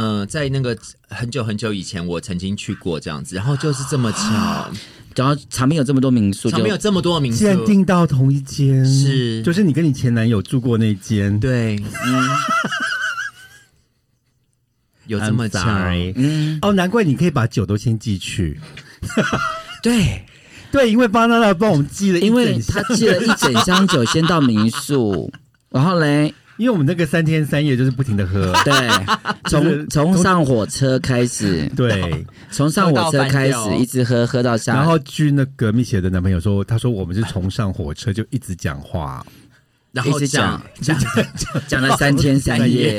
[0.00, 0.76] 嗯、在那个
[1.08, 4.70] 很久很久以前，我曾经去过这样子，然后就是这么巧，
[5.16, 12.28] 然后长滨有这么多民宿，就旁边有这么多民宿竟，然订到同一间，是就是你跟你前男友住过那间，对，嗯，
[15.06, 15.60] 有这么巧，
[16.14, 18.60] 嗯，哦，难怪你可以把酒都先寄去，
[19.82, 20.24] 对，
[20.70, 25.32] 对，因为巴娜娜帮我们寄了一因为他寄了一整箱酒先到民宿，
[25.70, 28.74] 然后嘞，因为我们那个三天三夜就是不停的喝， 对，
[29.50, 32.26] 就是从从上火车开始，对。
[32.50, 39.24] 从上火车开始一直喝喝到下，然后据那个蜜雪的男朋友说，他说我们是从上火车就一直讲话，
[39.92, 40.60] 然后一直讲。
[40.80, 40.98] 讲
[41.68, 42.98] 讲了三天三夜，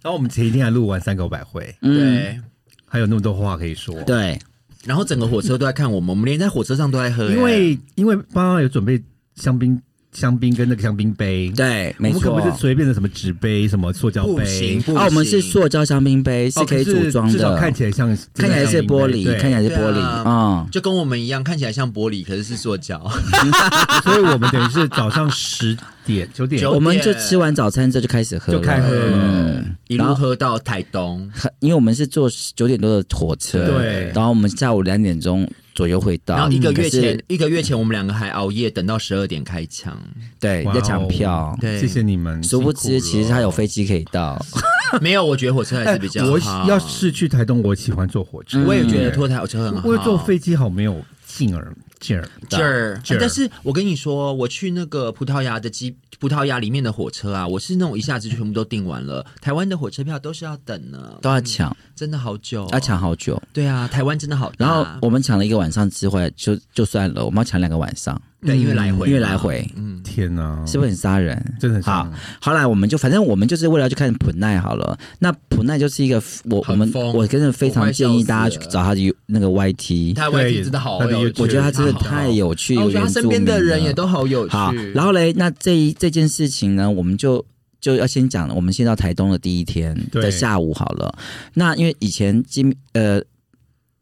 [0.00, 2.40] 然后我们前一天还录完三个百会，嗯，对，
[2.86, 3.94] 还有那么多话可以说。
[4.04, 4.40] 对，
[4.84, 9.00] 然后整个火车都在看我们，我们连在火车上都在喝，因为因为爸妈有准备
[9.36, 9.78] 香槟、
[10.12, 12.20] 香槟跟那个香槟杯，对，我没错。
[12.20, 19.38] 们可不是随便的什么纸杯、什么塑胶不杯行，，不哦，我们是塑胶香槟杯，是哦可以组装至少的，看起来像看起来是玻璃，对。
[19.38, 23.00] 看起来是玻璃，啊嗯，就跟我们一样，看起来像玻璃，可是是塑胶。
[24.04, 26.70] 所以我们等于是早上十点九点。
[26.70, 34.12] 我们就吃完早餐之后就开始喝，就开喝了，嗯，一路喝到台东，因为我们是坐九点多的火车，对。
[34.14, 39.92] 然后我们下午两点钟左右会到，然后一个月前，一个月前我们两个还熬夜等到十二点开枪。
[39.92, 40.32] 哇哦。
[40.40, 41.80] 对要抢票，对。
[41.80, 42.42] 谢谢你们。
[42.42, 44.40] 殊不知其实它有飞机可以到，
[45.00, 46.66] 没有，我觉得火车还哎是比较我好。
[46.68, 49.88] 要是去台东，我喜欢坐火车，嗯我也觉得坐台火车很好。
[49.88, 52.28] 我坐飞机好没有劲儿劲儿。
[52.50, 59.24] 劲儿，劲儿但是我跟你说，我去那个葡萄牙的机，葡萄牙里面的火车啊，我是那种一下子就全部都订完了。
[59.40, 62.98] 台湾的火车票都是要等呢，都要抢，真的好久、要抢。
[62.98, 63.40] 好久。
[63.52, 64.52] 对啊，台湾真的好。
[64.58, 71.36] 然后我们抢了一个晚上之后，就就算了，我们要抢两个晚上，对，因为来回，因为来回嗯，天哪，是不是很杀人？
[71.58, 72.12] 真的很好像？
[72.40, 74.98] 后来我们就反正我们就是为了去看普奈好了。
[75.18, 84.02] 那普奈就是一个我我们我真的非常建议大家去找他的那个 YT，他对 YT 真的好我觉得他真的好太有趣，啊我觉得他身边的人也都。
[84.12, 84.52] 好有趣。
[84.52, 87.42] 好，然后嘞，那这一这件事情呢，我们就
[87.80, 88.52] 就要先讲了。
[88.52, 91.16] 我们先到台东的第一天对的下午好了。
[91.54, 93.22] 那因为以前金呃，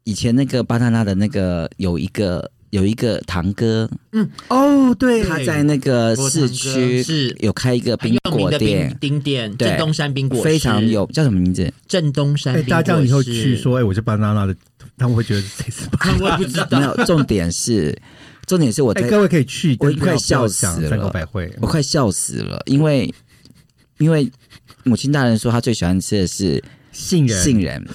[0.03, 7.35] 以前那个巴塔纳的那个有一个有一个堂哥，嗯哦，对，他在那个市区是。
[7.39, 8.97] 有开一个很冰果店。
[8.99, 9.67] 冰，店，对。
[9.67, 11.71] 正东山冰果非常有叫什么名字？
[11.87, 12.53] 正东山。
[12.63, 14.55] 大家这样以后去说，哎，我是巴拿拉的，
[14.97, 16.79] 他们会觉得谁是巴拿我也不知道。
[16.79, 16.85] 没。
[16.85, 17.95] 有，重点是
[18.47, 21.11] 重点是我哎，在各位可以去，我快笑死了。
[21.59, 23.13] 我快笑死了，因为
[23.97, 24.31] 因为
[24.85, 27.85] 母亲大人说她最喜欢吃的是杏仁，杏仁，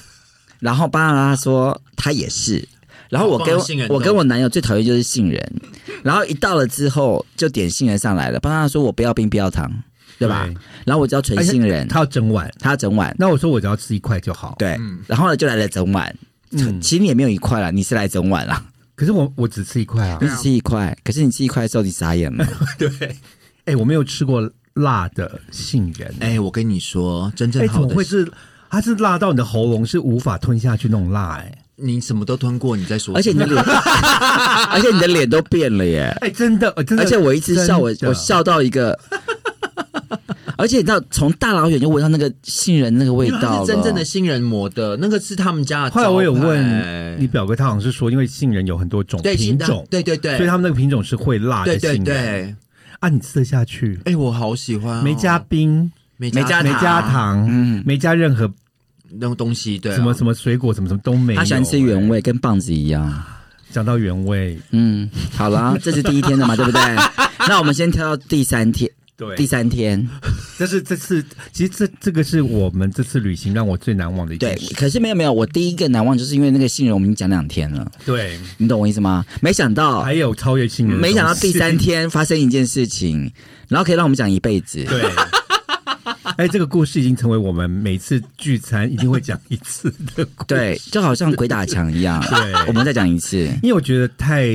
[0.61, 2.69] 然后巴拿拉说他也是，
[3.09, 3.57] 然后我跟
[3.88, 5.53] 我跟我男友最讨厌就是杏仁，
[6.03, 9.71] 然后一到了之后就点杏仁上来了，巴拿拉说我不要冰不要糖，
[10.19, 10.49] 对吧？
[10.85, 16.14] 然后我只要纯杏仁，他要整碗，他要整碗，那我说我只要吃一块就好。，对，嗯然后呢就来了整碗，
[16.51, 18.64] 嗯，其实你也没有一块啦，你是来整碗啦，
[18.95, 20.19] 可是我我只吃一块啊。
[20.21, 20.29] 你。
[20.29, 22.47] 只吃一块，可是你吃一块的时候你傻眼了，
[22.79, 22.88] 对，
[23.66, 28.31] 哎，我没有吃过辣的杏仁，哎，我跟你说，真正好的么会是？
[28.69, 33.15] 它是辣到你的喉咙是无法吞下去那种辣，哎，你什么都吞过，你再说？
[33.15, 33.57] 而且你的脸，
[34.73, 38.99] 而且你的脸都变了耶，哎，真的，呃真的，而且我一直笑，我我笑到一个，
[40.57, 45.91] 而且你知道，从大老远就闻到那个杏仁那个味道了，是真正的杏仁磨的，那个是他们家的。
[45.91, 52.05] 后来我有问你表哥，他好像是说，因为杏仁有很多种品种，对对对，所以他们那个品种是会辣的对杏仁。
[52.05, 52.55] 对对，
[53.01, 54.01] 啊，你吃得下去？
[54.07, 57.83] 哎，我好喜欢哦，没加冰，没没加没加糖，嗯。
[57.85, 58.51] 没加任何
[59.20, 61.38] 那种东西，对啊，什么什么水果，什么什么都没有。
[61.38, 63.22] 他喜欢吃原味，跟棒子一样。
[63.72, 66.81] 讲到原味，嗯，好啦，这是第一天的嘛，对不对？
[67.48, 70.09] 那我们先跳到第三天，对第三天，
[70.57, 79.24] 这是这次，其实这这个是我们这次旅行让我最难忘的一对件事。，可是没有没有，我第一个难忘就是因为那个杏仁，我们已经讲两天了，对，你懂我意思吗？
[79.42, 83.31] 没想到，还有超越杏仁没想到第三天发生一件事情，
[83.68, 84.83] 然后可以让我们讲一辈子。
[84.85, 85.02] 对。
[86.38, 90.46] 哎，这个故事已经成为我们每次聚餐一定会讲一次的故事。
[90.46, 92.22] 对，就好像鬼打墙一样。
[92.29, 93.38] 对我们再讲一次。
[93.62, 94.46] 因为我觉得太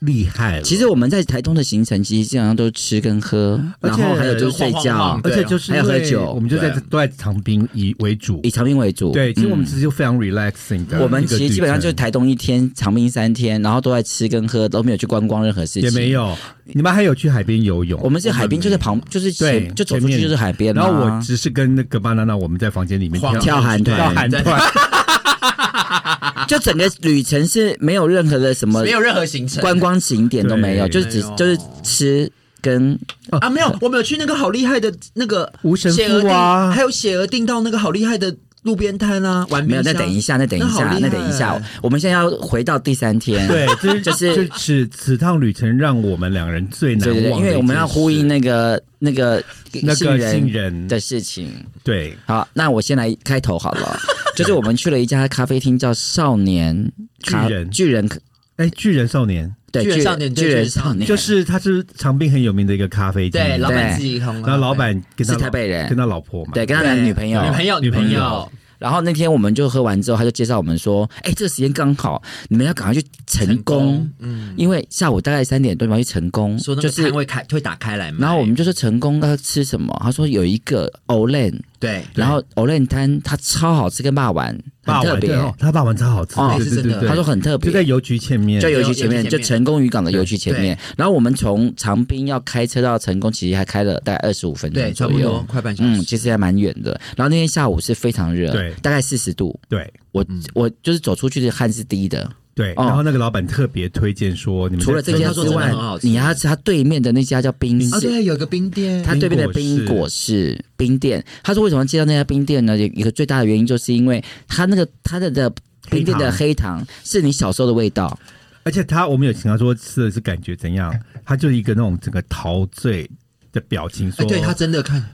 [0.00, 0.62] 厉害了。
[0.62, 8.50] 其实我们在台东的行程，其实基本上都是吃跟喝，然后还有就是睡觉晃晃晃，而且就是还有喝酒我们就在对都在长滨以为主以。
[8.50, 9.12] 长滨为主。
[9.12, 11.00] 对，其实我们嗯其实就非常 relaxing 的。
[11.00, 15.82] 我们其实基本上就是台东一天，长滨三天，然后都在吃跟喝，都没有去观光任何事情。
[15.82, 16.10] 也没。
[16.10, 18.10] 有，你们还有去海边游泳我。
[18.10, 20.82] 们是海边，就是旁，就是对前就走出去就是海边啦。
[20.82, 24.60] 然后我只是跟那个 banana 我们在房间里面跳跳韩团跳韩团，
[26.50, 29.60] 就整个旅程是没有任何的什么没有任何行程。
[29.60, 32.28] 观光景点都没有，就是只就是吃
[32.60, 32.98] 跟
[33.30, 36.72] 啊，没有，我们有去那个好厉害的那个无神父啊。
[36.72, 39.82] 还有写额定到那个好厉害的路边摊啊，玩没有。
[39.82, 43.46] 那等一下，那等一下，那等一下，我们现在要回到第三天。
[43.48, 48.28] 对， 就是就是就此此趟旅程让我们两人最难对对对，忘，因为我们要呼应。
[48.28, 49.42] 那个那个
[49.72, 51.50] 那个杏仁杏仁的事情。
[51.82, 53.98] 对，好，那我先来开头好了，
[54.36, 56.92] 就是我们去了一家咖啡厅，叫少年
[57.22, 58.08] 巨人巨人
[58.56, 61.06] 哎，巨人少年对，巨人少年对巨人少年。
[61.06, 65.88] 就是他是长滨很有名的一个咖啡店，对，老板自己很好，然后老板跟他是台北人。
[65.88, 68.18] 跟他老婆嘛，对，跟他的女朋友，女朋友女朋友。
[68.18, 79.94] 友，然后那天我们就喝完之后，他就介绍我们说：“哎，这个时间刚好，你们要赶快去成功，嗯，因为下午大概三点多你们要去成功，说那就是个摊位开会打开来嘛，然后我们就说成功要吃什么？
[80.02, 85.30] 他说有一个 Olen，对，然后 Olen 摊它超好吃，跟霸丸很特别。
[85.30, 90.78] 王对哦，他霸王超好吃，哦对是真的对对对，他说很特别，就在邮局前面，在邮局前面，就成功渔港的邮局前面。
[90.96, 95.42] 然后我们从长滨要开车到成功，其实还开了大概二十五分钟对，差左右不多。
[95.48, 96.90] 快半小时，嗯，其实还蛮远的。
[97.16, 99.58] 然后那天下午是非常热，对大概四十度。
[99.68, 102.30] 对我嗯我就是走出去的汗是滴的。
[102.54, 102.84] 对，哦。
[102.84, 105.72] 然后那个老板特别推荐说，你们除了这家之外
[106.02, 108.06] 你要吃他对面的那家叫冰啊，室。
[108.06, 112.76] 对，有个冰店，他对面的冰果室冰店，他说为什么介绍那家冰店呢？
[112.76, 115.52] 有一个最大的原因就是因为他那个他的的
[115.90, 118.18] 冰店的黑糖是你小时候的味道，
[118.64, 120.94] 而且他我们有请他说吃的是感觉怎样，
[121.24, 123.08] 他就一个那种整个陶醉
[123.52, 125.04] 的表情，哎，说对他真的看，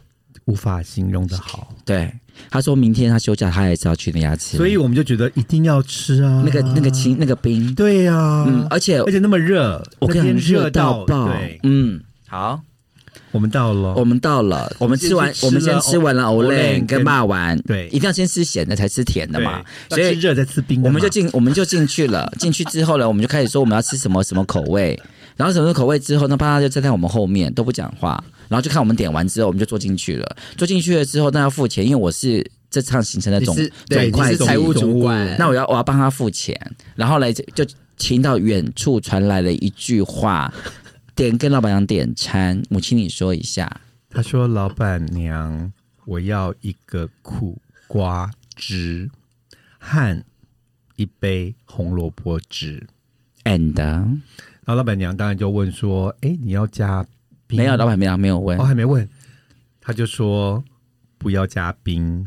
[0.47, 2.13] 无法形容的好，对，
[2.51, 11.29] 他说明天他休假，他还是要去那家吃，所以我们就觉得一定要吃啊，那个那个青那个冰，对呀，嗯，而且而且那么热，我跟你讲那天热到爆。
[11.29, 12.61] 对，，嗯，好，
[13.33, 17.87] 我们到了，我们到了，我们吃完，先去吃我们先吃完了 Olen Olen 跟跟霸丸，对。
[17.89, 24.99] 一定要先吃咸的才吃甜的嘛，所以热再吃冰的，我们就进我们就进去了， 进去之后呢，我们就开始说我们要吃什么什么口味，
[25.37, 30.37] 然后什么口味之后，那爸爸就站在我们后面都不讲话，然后就看我们点完之后，我们就坐进去了。
[30.57, 36.59] 坐进去了之后，那要付钱，因为我是这趟行程的总总会是财务主管，那我要我要帮他付钱，
[36.95, 37.67] 然后来就就
[37.97, 40.53] 听到远处传来了一句话，
[41.15, 43.81] 点跟老板娘点餐，母亲你说一下，
[44.11, 45.73] 他说：“老板娘，
[46.05, 49.11] 我要一个苦瓜汁
[49.79, 50.23] 和
[50.97, 52.87] 一杯红萝卜汁。
[53.45, 54.21] and 然
[54.67, 57.07] 后老板娘当然就问说：“哎，你要加
[57.47, 59.09] 冰？”没有，老板娘没有问哦，，还没问，
[59.81, 60.63] 他就说
[61.19, 62.27] 不要加冰，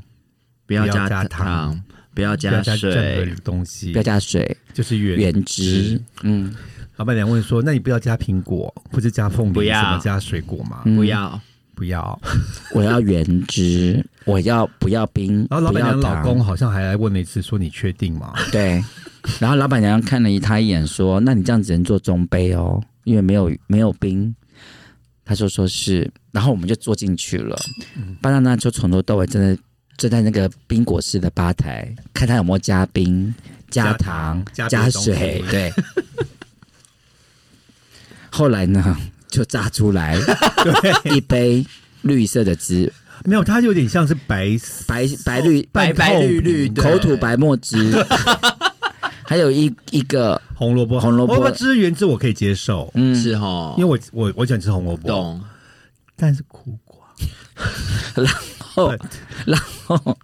[0.65, 6.53] 不要加加糖糖，不要加加任何水，东西，不要加水，就是原原汁，嗯
[6.97, 10.81] 老板娘问说：“那你不要加苹果，或者加凤梨，不要什么加水果吗？
[10.85, 11.39] 嗯不要。
[11.73, 12.19] 不要。
[12.73, 15.47] 我要原汁， 我要不要冰？
[15.49, 18.83] 然后老板娘老公好像还来问了一次，说：“你确定吗对，
[19.39, 24.35] 然后老板娘看了他一眼，说：“那你这样只能做中杯哦，因为没有没有冰。”
[25.29, 27.55] 他就说是，然后我们就坐进去了。
[28.19, 29.55] 巴娜娜就从头到尾真的
[29.95, 33.31] 站在那个冰果室的吧台，看他有没有加冰、
[33.69, 35.71] 加糖、加水，对。
[38.31, 40.17] 后来呢，就榨出来
[41.03, 41.63] 一杯
[42.01, 42.91] 绿色的汁，？”
[43.23, 44.57] 没有，它有点像是白
[44.87, 47.77] 白白绿白白绿绿的口吐白沫汁，
[49.29, 51.51] 还有一一个红萝卜，红萝卜。
[51.51, 55.39] 汁原汁我可以接受，嗯，是哈，因为我我我喜欢吃红萝卜，懂。
[56.15, 56.97] 但是苦瓜，
[58.17, 58.91] 然后
[59.45, 60.17] 然后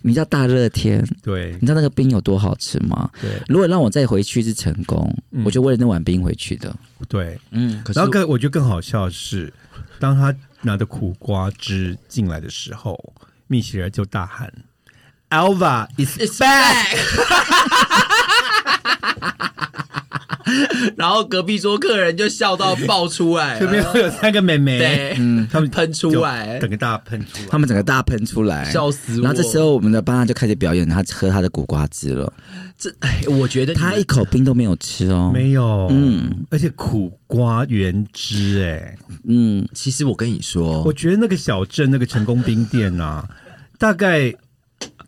[0.00, 1.52] 你知道大热天，对。
[1.60, 3.08] 你知道那个冰有多好吃吗？
[3.22, 3.30] 对。
[3.46, 5.44] 如果让我再回去是成功，嗯。
[5.44, 6.74] 我就为了那碗冰回去的。
[7.08, 7.38] 对。
[7.52, 9.54] 嗯，可是然后更我觉得更好笑的是，
[10.00, 13.14] 当他拿着苦瓜汁进来的时候，
[13.46, 14.52] 蜜雪儿就大喊
[15.30, 16.98] ：“Alva is back
[20.96, 27.46] 然后隔壁桌客人就笑到爆出来这边 有三个妹妹，对，嗯，他们 喷出来整个大喷出来。
[27.50, 29.22] 他们整个大喷出来，笑死我。
[29.22, 32.32] 然后这时候我们的巴娜就开始表演，他喝他的苦瓜汁了，
[32.78, 35.30] 这，哎，我觉得他一口冰都没有吃哦。
[35.32, 43.28] 没有，嗯嗯，而且苦瓜原汁，哎，嗯，其实我跟你说，我觉得那个小镇那个成功冰店啊，
[43.78, 44.32] 大概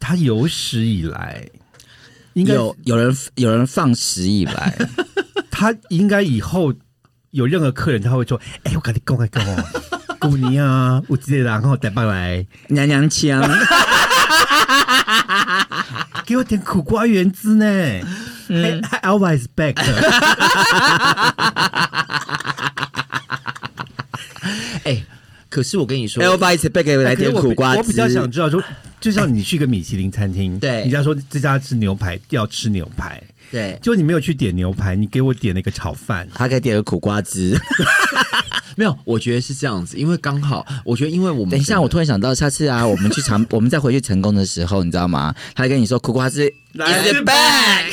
[0.00, 1.46] 他有史以来，
[2.34, 4.76] 应该有有人有人放屎以来，
[5.56, 6.74] 他应该以后
[7.30, 9.64] 有任何客人，他会说：“哎、我跟你讲，我跟你讲哦，
[10.18, 13.40] 姑娘啊，我直接然后带过来，娘娘腔。
[16.26, 17.66] 给我点苦瓜原汁呢。
[18.48, 19.76] 嗯，Alva is back。
[24.84, 25.04] 哎，
[25.54, 28.60] 可是我跟你说，L 八一次背给来点苦瓜汁，我比较想知道说，
[29.00, 30.80] 就像你去一个米其林餐厅，对。
[30.80, 37.56] 人家说这家吃牛排要吃牛排，对，就你没有去点牛排，你给我点了一个炒饭，他可以点个苦瓜汁。
[38.74, 45.32] 没有，我觉得是这样子，因为刚好，我觉得因为我们等一下，我突然想到，下次啊， 我们去长，我们再回去成功的时候，你知道吗？
[45.54, 47.92] 他跟你说苦瓜汁来 is back，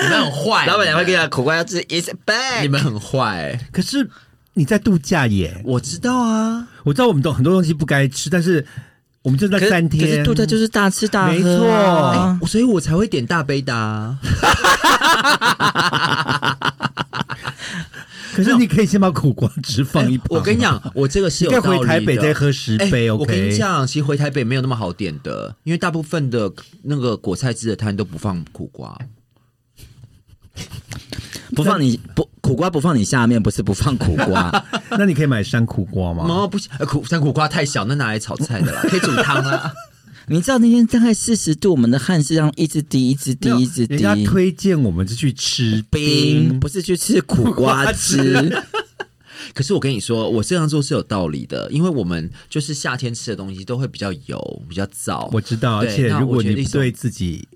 [0.02, 4.08] 你们很坏，老板娘会跟你讲苦瓜汁 is back，你们很坏，可是
[4.54, 5.60] 你在度假耶。
[5.64, 8.66] 我知道啊，我知道我们都很多东西不该吃，但是
[9.22, 14.18] 我们就那可是三天，可是度假就是大吃大喝、没错所以我才会点大杯的、啊。
[18.32, 20.28] 可是你可以先把苦瓜汁放一旁。
[20.30, 21.78] 我跟你，讲，我这个是有道理的。
[21.80, 23.54] 回台北再喝十杯哎我跟你？
[23.54, 26.50] 讲，其实回台北没有那么好点的，因为大部分的
[26.84, 28.96] 那个果菜汁的摊都不放苦瓜。
[31.54, 36.24] 不放你不苦瓜不放你下面，不是不放苦瓜， 那你可以买山苦瓜吗？
[36.28, 39.72] 哦，不行，呃苦山苦瓜太小，那拿来炒菜的啦， 可以煮汤啊。
[40.28, 48.62] 你知道那天大概四十度，我们的汗是这样一直滴一直滴一直人家，推荐我们是去吃冰不是去吃苦瓜汁，
[49.52, 55.28] 可是我跟你说，我这样做是有道理的，因为我们就是夏天吃的东西都会比较油、比较燥。
[55.32, 57.48] 我知道，而对那且如果觉得一种你对自己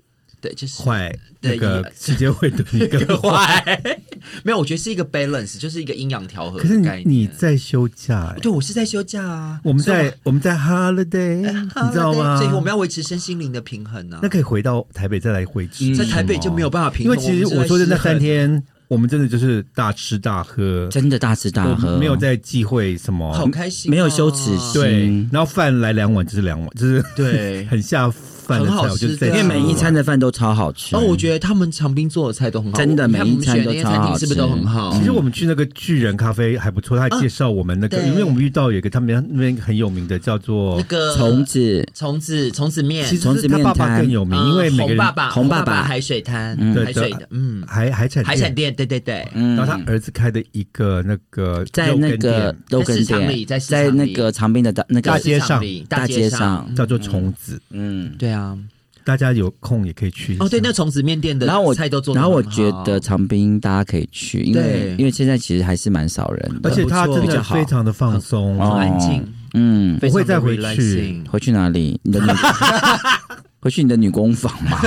[0.45, 3.81] 对，就是坏，对那个也世界会 对你更坏。
[4.43, 6.89] 没有，我觉得是一个 balance，就是一个阴阳调和可是你。
[7.05, 12.37] 你在休假、欸，对我是在休假啊，我们在我们在 holiday，你知道吗？
[12.37, 14.19] 所以我们要维持身心灵的平衡啊。
[14.21, 24.73] 那可以回到台北再来回吃，在台北就没有办法平衡，因为其实我说的那三天，我们真的就是大吃大喝，真的大吃大喝，没有在忌讳什么，好开心啊，没有羞耻心。
[24.73, 27.65] 对嗯，然后饭来两碗就是两碗，就是对。
[27.69, 28.11] 很下
[28.45, 30.95] 饭的很好菜，我就吃因为每一餐的饭都超好吃。
[30.95, 34.93] 哦，我觉得他们长滨做的菜都很好，真的每一餐都超好厅是不是都很好？
[34.97, 38.07] 其实我们去那个巨人咖啡还不错，他介绍我们那个，对。
[38.07, 41.85] 因为我们遇到有一个他们那边很有名的叫做那，个虫子。
[41.93, 44.49] 虫子虫子面，其实虫子面是他爸爸更有名，嗯。
[44.49, 47.63] 因为每个人红爸爸红爸爸海水滩嗯海水的嗯。
[47.67, 49.55] 海海产海产店，对对对，嗯。
[49.55, 52.57] 然后他儿子开的一个那个在肉羹那个店。
[52.69, 53.97] 肉羹在市场店里在市在场里。
[53.97, 58.13] 那个长滨的大那个大街上大街上叫做虫子，嗯。
[58.17, 58.57] 对啊，
[59.03, 60.35] 大家有空也可以去。
[60.39, 69.23] 哦对，那虫子面店的，然后我菜都做然后我觉得长滨大家可以去，因为因为现在其实还是蛮少人的，而且他真的非常的放松，哦很安静，
[69.53, 71.23] 嗯，非常的我会再回去。
[71.29, 71.99] 回去哪里？
[72.03, 72.27] 你的女
[73.61, 74.79] 回去你的女工坊嘛？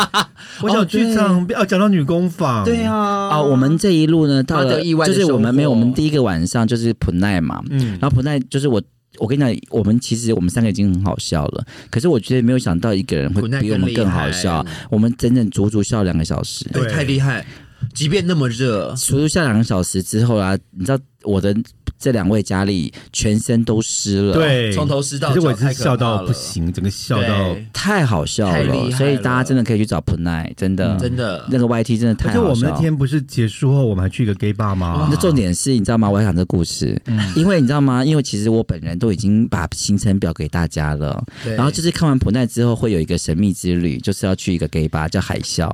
[0.62, 8.82] 我想去唱哦，讲到女工坊，对，啊，啊，我们这一路呢，到发了意外就是我们没有，我们第一个晚上就是普奈嘛，嗯，然后普奈就是我。
[9.22, 14.66] 我跟你讲，我们其实我们三个已经很好笑了，可是我觉得没有想到一个人会比我们更好笑。
[14.90, 17.46] 我们整整足足笑两个小时，对对，太厉害，
[17.94, 21.54] 即便那么热，足足笑两个小时之后啊，你知道我的
[22.02, 35.16] 这两位佳丽全身都湿了，，对，从头湿到可是我也是笑到不行，整个笑到，太好笑了，太了所以大家真的可以去找普奈，真的，真的那个 YT 真的而且我们那天不是结束后，我们还去一个 gay bar 吗那？
[35.18, 36.10] 重点是，你知道吗？
[36.10, 37.00] 我要讲这个故事，
[37.36, 38.04] 因为你知道吗？
[38.04, 41.24] 因为其实我本人都已经把行程表给大家了，
[41.56, 45.70] 然后就是看完普奈之后，会有一个神秘之旅，就是要去一个 gay bar 叫海啸。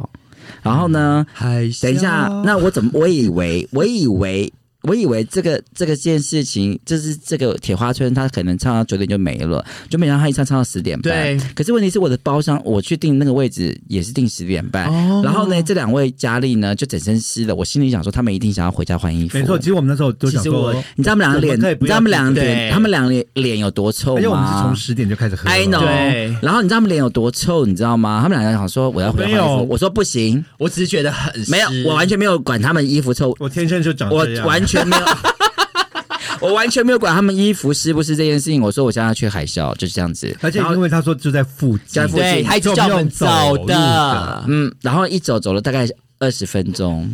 [0.62, 2.90] 然后呢，海等一下，那我怎么？
[2.92, 4.52] 我以为，我以为。
[4.82, 11.12] 我以为这个这个件事情，就是这个铁花村，他可能唱到九点就没了，就没想到他一唱唱到十点半。
[11.12, 11.40] 对。
[11.54, 14.86] 可是问题是我的包厢，我去订那个位置也是订十点半。
[14.86, 15.20] 哦。
[15.24, 19.36] 然后呢，这两位佳丽呢就整身湿了，我心里想说，他们一定想要回家换衣服。
[19.36, 24.20] 没错，其实我们那时候都想其实我说，你知道他们两个脸，你知道他们两个脸，他们两个脸脸有多臭吗？
[24.20, 25.50] 而且我们是从十点就开始喝了。
[25.50, 26.36] I know，对。
[26.40, 28.20] 然后你知道他们脸有多臭，你知道吗？
[28.22, 35.04] 他们两个想说我要回家换衣服，我说不行，我只是觉得很湿没有，我完全没有管他们衣服臭，我天生就长我这样，完全没有。
[36.40, 40.36] 我完全没有管他们衣服是不是这件事情，我说我现在要去海啸，就是这样子。
[40.40, 43.26] 而且因为他说就在附近，在附近对，他一直叫我们走
[43.66, 45.88] 的的，嗯，然后一走走了大概
[46.20, 47.10] 二十分钟。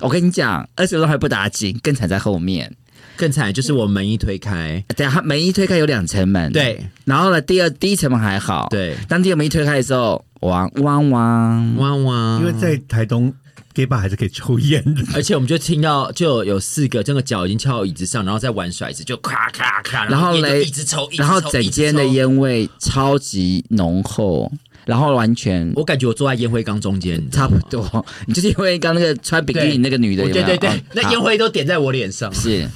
[0.00, 2.74] 我跟你讲，二十分钟还不打紧，更惨在后面。
[3.16, 6.50] 更惨就是我门一推开，等一下，门一推开有两层门，。
[6.52, 8.66] 对然后呢，第二第一层门还好，。
[8.70, 13.32] 对，当第二门一推开的时候，汪汪汪，汪汪，因为在台东
[13.74, 24.50] gay bar 还是可以抽烟的， 而且我们就听到就有有四个，这个脚已经翘到椅子上，然后在玩甩子，就咔咔咔，然后嘞一直抽，一直抽然后整间的，烟味超级浓厚，
[24.84, 28.04] 然后完全我感觉我坐在烟灰缸中间，差不多。
[28.26, 32.68] 你就是因为刚那个穿比基尼那个女的有有，对对对哦，那烟灰都点在我脸上，是。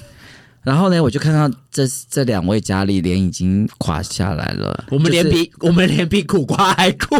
[0.62, 7.16] 然后呢，我就看到这这两位佳丽脸已经垮下来了，我们就是脸比我们脸比苦瓜还苦，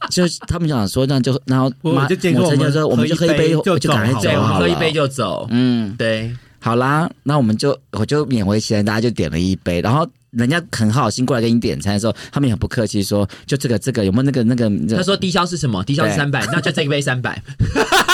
[0.10, 4.30] 就是他们想说，那就然后我妈就见过我们就说，我们就喝一杯，就就赶快走。
[4.58, 14.70] 喝一杯就走，嗯，对，好啦，那我们就我就勉为其难，大家就点了一杯，然后人家很好心过来给你点餐的时候，他们也很不客气说，就这个这个有没有那个那个？
[14.94, 15.82] 他说低消是什么？
[15.84, 17.42] 低消是对三百，那就这一杯三百，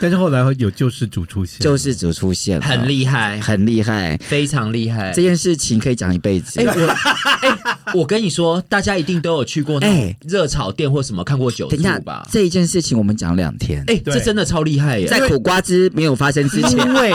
[0.00, 5.22] 但是后来有救世主出现，救世主出现了，很厉害，很厉害，非常厉害这。
[5.22, 6.60] 件事情可以讲一辈子。
[6.60, 6.86] 哎、我
[7.42, 12.28] 哎、我跟你说，大家一定都有去过那种哎热炒店或什么，看过酒等一下醋吧？
[12.30, 15.06] 这一件事情我们讲两天，哎、对这真的超厉害耶！
[15.06, 17.12] 在苦瓜汁没有发生之前，因为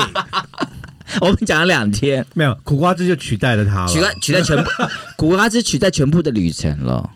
[1.21, 3.87] 我们讲了两天，没有苦瓜汁就取代了它了。
[3.87, 4.69] 取代取代全部，
[5.15, 7.09] 苦瓜汁取代全部的旅程了。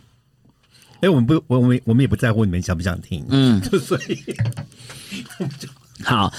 [1.06, 4.18] 哎，我们不，我我们我们也不在乎你们想不想听，嗯， 就所以
[6.04, 6.34] 好，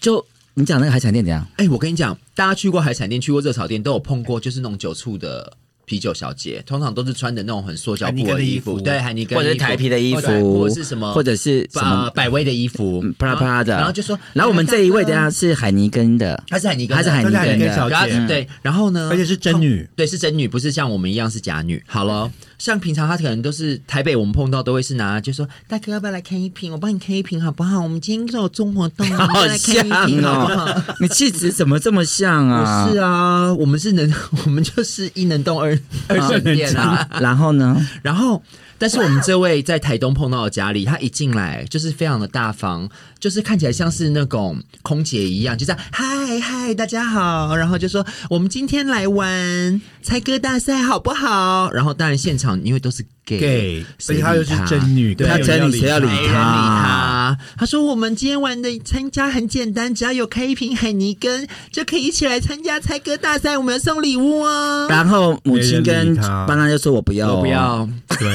[0.00, 1.46] 就你讲那个海产店怎样？
[1.58, 5.52] 哎、我跟你讲，大家去过海产店、去过热炒店，都有碰过，就是那种酒醋的
[5.84, 17.22] 啤酒小姐，通常都是穿的那种很塑胶布的衣服对，海尼根或者是台皮的衣服，或者是什么，或者是什么呃百威的衣服，啪啦啪啦的，然后就说，然后我们这一位等下是海尼根的，她是海尼根的，她是海
[17.54, 21.80] 尼根小姐对，然后呢，而且是真女对，是真女，不是像我们一样是假女。
[21.86, 22.28] 好了，
[22.58, 26.72] 像平常他可能都是台北，我们碰到都会是拿，就说大哥要不要来看一瓶？
[26.72, 27.80] 我帮你看一瓶好不好？
[27.80, 30.64] 我们今天都有中活动， 来看一像瓶好不好？
[30.64, 32.86] 哦， 你气质怎么这么像啊？
[32.86, 34.12] 不是啊，我们是能，
[34.44, 35.78] 我们就是一能动二
[36.08, 37.08] 二神殿啊。
[37.20, 37.76] 然后呢？
[38.02, 38.42] 然后，
[38.78, 42.88] 但是我们这位在台东碰到的家里，他一进来就是非常的大方，
[43.18, 46.04] 就是看起来像是那种空姐一样，就这样嗨
[46.40, 51.70] 嗨，大家好，然后就说我们今天来玩猜歌大赛好不好？
[51.72, 57.36] 然后当然现场因为都是 gay，, 谁且她又是真女，对她真女谁要理他。
[57.58, 63.58] 他说：“我们今天玩的参加很简单，只要有开一瓶海尼根，就可以一起来参加猜歌大赛。
[63.58, 64.86] 我们要送礼物哦。
[64.88, 66.14] 然后母亲跟
[66.46, 67.48] 班纳就说我不要，我不。
[67.48, 67.88] 要，
[68.18, 68.28] 对，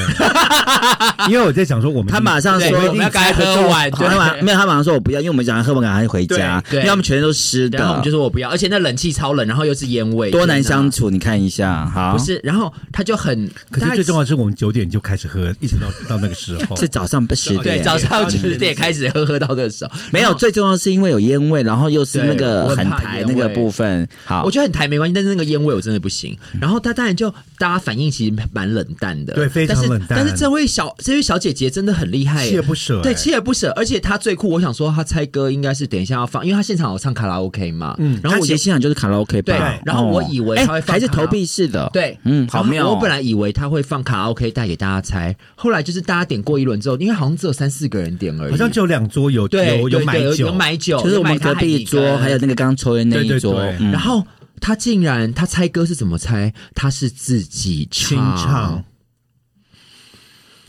[1.31, 10.89] 因为我在想说，我们他马上说我们要赶快喝完他马没有，他马上说我不要，因为我们讲完喝完赶快回家，对对因为他们全都湿的，然后我们就说我不要，而且那冷气超冷，然后又是烟味，多难相。
[10.89, 11.09] 处。
[11.09, 16.75] 你看一下，好，不是，然后他就很，可是最重要的是，我们九点就开始喝，一直到到那个时候。
[16.79, 26.37] 是早上十对点，早上十点开始喝，喝到的时候 没有，最重要是因为有烟味，然后又是那对我很个很怕烟味台那个部分，好我，觉得很台没关系，但是那个烟味我真的不行。
[26.59, 33.71] 然后他当然就大家反应其实蛮冷淡的，对非常冷淡但是这位小这位小姐姐真的很厉害，锲而不舍对，哎锲而不舍。
[33.75, 39.57] 而且她最酷，我想说他猜歌应该是等一下要放，因为他现场有唱卡拉 OK 嘛，嗯然后其实现场就是卡拉 OK 吧。
[39.57, 42.91] 对，然后我以为还是投币式的，对，嗯，好妙哦。
[42.91, 53.61] 我本来以为他会放卡拉 OK 带给大家猜，后来就是大家点过一轮之后，因为好像只有三四个人点而已，好像只有两桌有对有有买酒，买酒，就是我们隔壁桌海尼根还有那个刚刚抽烟那一桌。
[53.91, 54.23] 然后
[54.59, 56.53] 他竟然他猜歌是怎么猜？
[56.75, 58.83] 他是自己清唱，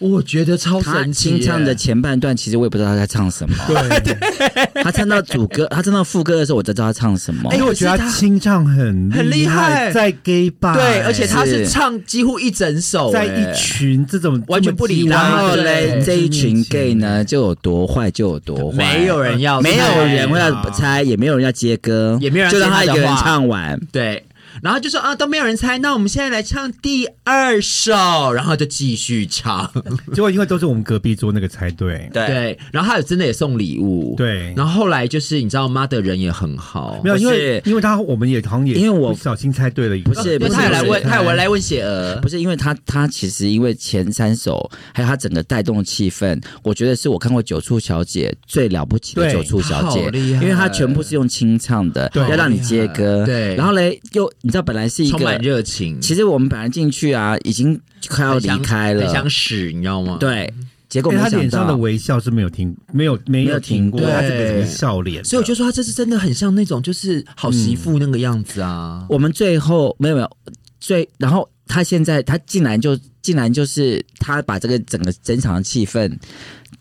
[0.02, 1.38] 我觉得超他神奇耶。
[1.38, 3.54] 清唱的前半段，其实我也不知道他在唱什么。
[3.66, 4.16] 对，
[4.82, 7.48] 他唱到主歌，他唱到副歌的时候，我才知道他唱什么。
[7.50, 23.80] 哎因为我觉得他他清唱很很厉害害，在 gay bar，对，而且他是是唱几乎一整首，在哎一群这种完全不理他然后嘞，这一群 gay 呢，就有多坏就有多坏，没有人要猜，没有人会要猜，也没有人要接歌，也没有人就让他一个人接他的话唱完。
[23.92, 24.24] 对。
[24.60, 29.70] 然后就说啊，都没有人猜，那我们现在来唱第二首，然后就继续唱。
[30.12, 34.14] 结果因为都是我们隔壁桌那个猜对，对，然后他有真的也送礼物，。
[34.16, 49.32] 对，然后后来就是你知道妈的人也很好，没有，因为因为他我们也好像也因为我不小心猜对了一个，不是不是他也来问，他也来问雪儿，不是因为他，他其实因为前三首，还有他整个带动气氛，我觉得是我看过九处小姐最了不起的对。
[49.32, 52.22] 九处小姐因为她全部是用清唱的，对。
[52.32, 53.54] 要让你接歌，对。
[53.56, 59.06] 然后嘞又你知道本来是一充满个，热情，其实我们本来进去啊，已经快要离开了。
[59.06, 60.16] 很想，屎，你知道吗？
[60.18, 60.52] 对，
[60.88, 61.76] 结果他脸上的。
[61.76, 69.06] 微笑是没有停，没有没没有有停过，他这个整个笑脸，所以我就说他这是真的很像那种就是好媳妇那个样子啊。
[69.08, 70.36] 我们最后没有没有
[70.80, 76.12] 最，然后他现在他竟然就竟然就是他把这个整个整场的气氛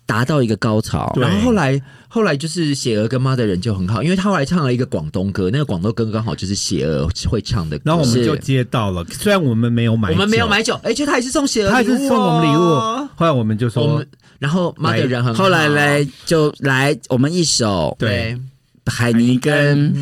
[0.07, 1.80] 达到一个高潮，然后后来
[2.14, 7.84] 后来就是雪儿跟妈的人就很好，因为他后来唱了一个广东歌，那个广东歌刚好就是雪儿会唱的歌。
[7.86, 14.07] 然后我们就接到了，虽然我们没有买，我们没有，买酒，而且他也是送雪儿礼物哦，他也是送我们礼物，后来我们就说我们，
[14.39, 15.41] 然后妈的人很好。
[15.41, 17.95] 后来来就来我们一首。
[17.97, 18.38] 对
[18.86, 19.94] 海尼根。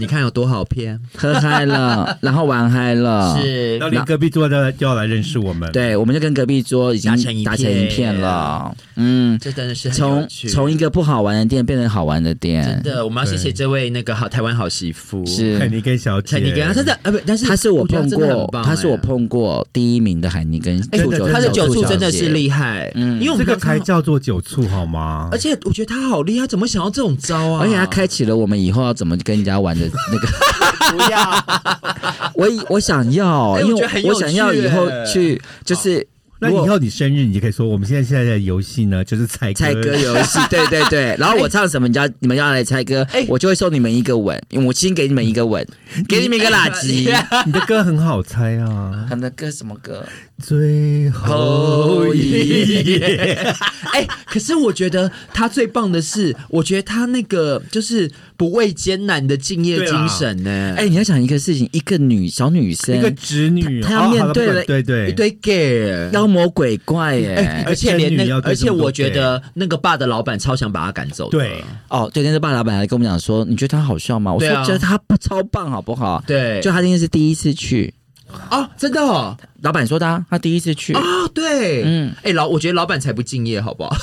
[0.00, 3.36] 你看有多好骗，喝嗨了，然后玩嗨了，。
[3.36, 3.76] 是。
[3.78, 7.10] 然后连隔壁桌的就要来认识我们，对，我们就跟隔壁桌已经
[7.42, 8.14] 打成一片。
[8.14, 8.72] 了。
[8.94, 12.80] 嗯，这真的是从从一个不好玩的店变成好玩的店。
[12.84, 15.58] 真，的，我们要谢谢这位那个好台湾好媳妇，是。
[15.58, 23.18] 海尼根小姐，海尼根，她真的呃不，但是她是我碰过，真的很棒他是我哎碰过第一名的海尼根哎醋酒，他的酒醋真的是厉害，嗯。
[23.18, 25.28] 因为我们这个才叫做酒醋好吗？
[25.32, 27.62] 而且我觉得她好厉害，怎么想到这种招啊？
[27.62, 30.28] 而且她开启了我们以后要怎么跟人家玩的那个。
[30.90, 31.44] 不要，
[32.34, 36.06] 我以我想要，哎因为我想要以后去就是。
[36.40, 43.06] 那以后你生日，你就可以说我们现在现在的游戏呢，就是猜猜歌游戏， 对对对，然后我唱什么，你要你们要来猜歌。
[43.12, 45.66] 哎，我就会送你们一个吻，我先给你们一个吻，
[46.08, 47.10] 给你们一个垃圾。
[47.44, 50.06] 你的歌很好猜啊，他的歌什么歌？
[50.40, 53.44] 最后一页。
[53.92, 58.08] 哎、可是我觉得他最棒的是，我觉得他那个就是
[58.38, 66.08] 不畏艰难的敬业精神呢、哎，你要想一个事情，一个女小女生，一个侄女，她她要面对了对对一堆 gay。
[66.12, 67.34] 妖魔鬼怪耶。
[67.34, 71.36] 哎、而且连那个，而且我觉得那个爸的老板超想把他赶走的。
[71.36, 74.32] 对哦，对，那个爸老板还跟我们讲说，你觉得他好笑吗？
[74.32, 76.22] 我说觉得他不超棒，好不好？
[76.24, 77.92] 对，就他今天是第一次去，
[78.52, 80.92] 哦，真的哦，老板说的啊，他第一次去。
[80.94, 81.02] 啊
[81.34, 83.96] 对，嗯嗯，哎、老，我觉得老板才不敬业，好不好？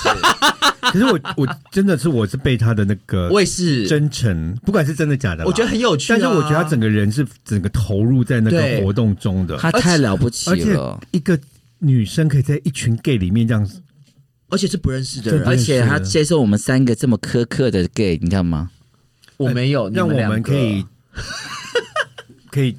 [0.99, 6.17] 可是我我真的是我是被他的那个 我也是，真诚，不管是真的假的啦，我觉得很有趣、啊。
[6.19, 8.79] 但是我觉得他整个人是整个投入在那对。
[8.79, 11.37] 个活动中的，他太了不起而且了，一个
[11.79, 13.69] 女生可以在一群 gay 里面这样，
[14.49, 18.71] 而且是不认识的而且他接受我们三个这么苛刻的 gay，你看吗？
[19.37, 20.35] 我没有，你让我两个。
[20.35, 20.85] 们可以
[22.49, 22.75] 可以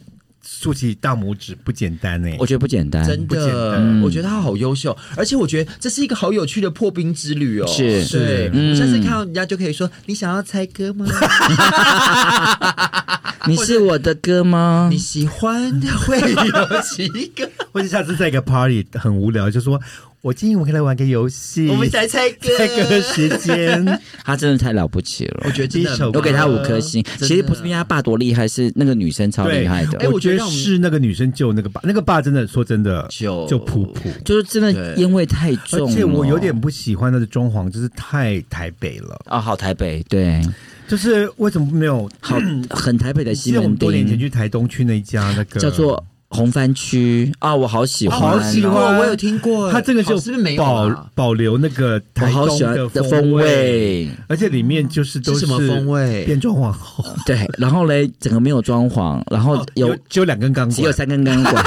[0.66, 2.28] 竖起大拇指，不简单呢。
[2.40, 7.66] 我觉得不简单，真的，单我觉得他好优秀，而且我觉得这是一个好有趣的破冰之旅哦。
[7.68, 11.06] 是对，嗯我下次看到人家就可以说：“你想要猜歌吗？
[13.46, 14.98] 你是我的歌吗你？
[14.98, 15.70] 喜欢
[16.04, 17.06] 会有几
[17.36, 17.48] 个？
[17.70, 19.80] 或者下次在一个 party 很无聊，就说
[20.22, 23.84] 我建议我们可以来玩个游戏，我们来猜歌。”在个时间，
[24.24, 27.04] 他真的太了不起了我，觉得真的很第一首棒我给他五颗星。
[27.18, 30.08] 其实不是因为他爸多厉害，是那个女生超厉害的哎。
[30.08, 34.10] 我觉得是那个女生救那个爸，那个爸真的说真的就就普普。
[34.24, 39.16] 就是真的对烟味太重了，而且我有点不喜欢他的装潢，就是太台北了。
[39.26, 40.42] 啊，好台北，对，
[40.88, 42.08] 就是为什么没有？
[42.20, 42.38] 好
[42.70, 47.32] 很台北的 西记得我们多年前，去台东去那家那个叫做红番区。
[47.38, 48.98] 啊，我好喜欢，好喜欢。
[48.98, 51.06] 我有听过，它这个就是不是没有保啊？
[51.14, 54.08] 保留那个我好喜欢的风风，味。
[54.28, 56.24] 而且里面就是都是什么风味？
[56.24, 61.64] 变装皇后，对，然后嘞，整个没有装潢，然后有有只有两根钢管，只有三根钢管，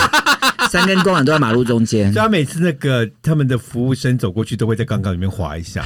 [0.69, 2.11] 三根钢管都在马路中间。
[2.13, 5.83] 所以，他每次那个他们的服务生走过去，都会在钢管里面滑一下，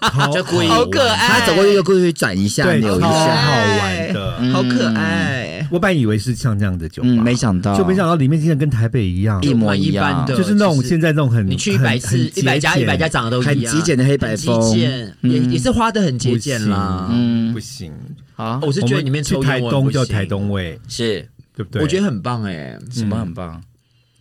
[0.00, 1.40] 好 就故意好可爱。
[1.40, 3.08] 他走过去就故意转一下，对，扭一下。
[3.08, 4.52] 好，玩的。
[4.52, 5.66] 好可爱。
[5.70, 10.24] 我本来以为是像这样的酒吧，嗯，没想到，就没想到里面竟然跟台北一样，一模一样。
[10.26, 14.60] 的，就是那种现在那种很你去一百次、一百家、一百家长得都一样，很极简的黑白风。
[14.60, 17.08] 很极简也也是花的很节俭啦。
[17.10, 17.52] 嗯。
[17.52, 17.92] 不行，
[18.34, 21.26] 好，我是觉得里面去台东叫台，东味，是。
[21.56, 21.82] 对不对？
[21.82, 22.76] 我觉得很棒哎。
[22.90, 23.62] 什么很棒？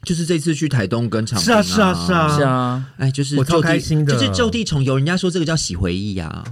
[0.04, 4.98] 就是这次去台东跟长是啊是啊是啊是啊，哎，就是我超开心的就是就地重游。
[4.98, 6.44] 人家说这个叫洗回忆啊，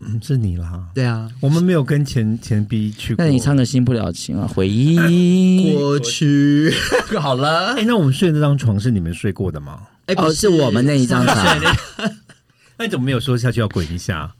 [0.00, 0.84] 嗯是你啦。
[0.94, 3.24] 对啊，我们没有跟前前 B 去过。
[3.24, 5.72] 那你唱的新不了情啊，回忆。
[5.76, 6.72] 过去
[7.18, 7.84] 好了哎、。
[7.86, 9.82] 那我们睡的那张床是你们睡过的吗？
[10.06, 11.36] 哎，不哦，是我们那一张床。
[12.78, 14.34] 那你怎么没有说下去要滚一下？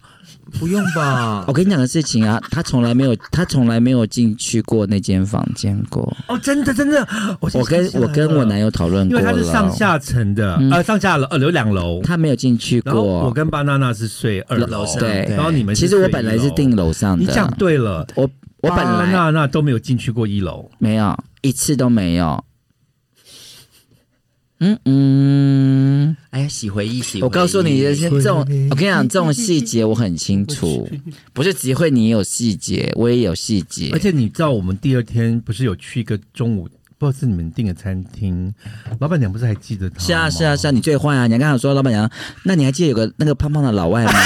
[0.58, 1.44] 不用吧。
[1.48, 1.52] 我？
[1.52, 6.14] 跟你讲个事情啊，他从来没有，他从来没有进去过那间房间过。
[6.28, 7.06] 哦，真的真的，
[7.40, 13.02] 我我跟我跟我男友，讨论因为过了，他是上下层的，嗯呃，上下楼呃有两楼，他没有进去过。
[13.02, 13.32] 我。
[13.36, 15.26] 跟巴娜娜是睡二楼，对。
[15.28, 18.22] 然后你们其实我本来是订楼上的，你讲对了，我
[18.62, 22.42] 我本巴来娜娜都没有进去过一楼，没有一次都没有。
[24.58, 27.22] 嗯嗯，哎呀，洗回忆，洗回忆。
[27.22, 28.38] 我告诉你，这些这种，
[28.70, 30.88] 我跟你讲，这种细节我很清楚，
[31.34, 33.98] 不是只会你有细节，我也有细节而。
[33.98, 38.50] 且你知道我们第二天不是有去一个中午，不知道是你们订的餐厅，
[38.98, 39.98] 老板娘不是还记得他？
[39.98, 41.26] 是啊，是啊，是啊，你最坏啊！
[41.26, 42.10] 你刚才说老板娘，
[42.44, 44.12] 那你还记得有个那个胖胖的老外吗？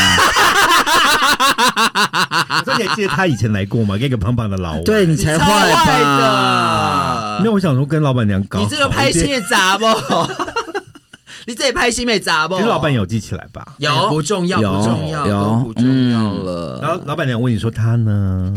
[2.61, 3.97] 我说你还记得他以前来过吗？
[3.97, 7.10] 跟一个胖胖的老外，对你才超坏坏吧？
[7.41, 9.85] 的因为我想说跟老板娘搞，你这个拍戏也砸不？
[11.47, 12.55] 你这里拍戏没砸不？
[12.57, 13.75] 其实老板有记起来吧？
[13.79, 15.25] 有不重要，有不重要，
[15.65, 16.99] 不重要了然了。
[16.99, 18.53] 后老板娘问你说他呢？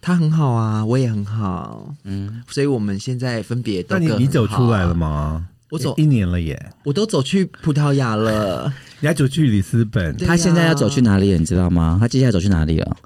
[0.00, 4.94] 他很好啊，我也很好，嗯，所以我们现在分别都那你你走出来了？
[4.94, 5.46] 吗？
[5.70, 8.72] 我走一年了耶，我都走去葡萄牙了。
[9.00, 10.16] 你还走去里斯本？
[10.16, 11.38] 对他现在要走去哪里了？
[11.38, 11.98] 你知道吗？
[12.00, 12.96] 他接下来走去哪里了？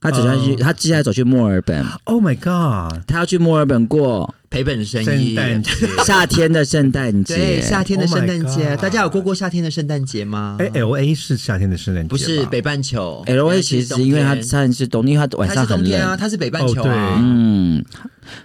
[0.00, 3.00] 他走下去，他接下来走去墨尔本，Oh my god！
[3.06, 5.70] 他要去墨尔本过赔本生圣意，诞节，
[6.04, 7.62] 夏天的圣诞节对，。
[7.62, 10.56] 夏天的 Oh my 圣诞节，God 大家有过过夏天的圣诞节吗？
[10.58, 16.18] 哎，L A 是夏天的圣诞节吧，不是北半球 L A 其实因为它它算是冬，因为它晚它上很是冬天啊，冷。
[16.18, 17.16] 它是北半球哦啊。
[17.22, 17.84] 嗯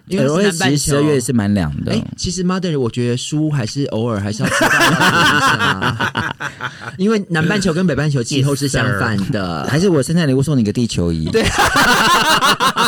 [0.08, 2.03] 因为，L 是 A 南半其实十二月是蛮凉的哎、。
[2.16, 6.36] 其实 Mother，我觉得书还是偶尔还是要知道要读一下，
[6.97, 9.66] 因为南半球跟北半球气候是相反的。
[9.70, 11.26] 还是我圣诞礼物送你个地球仪？
[11.32, 11.43] 对，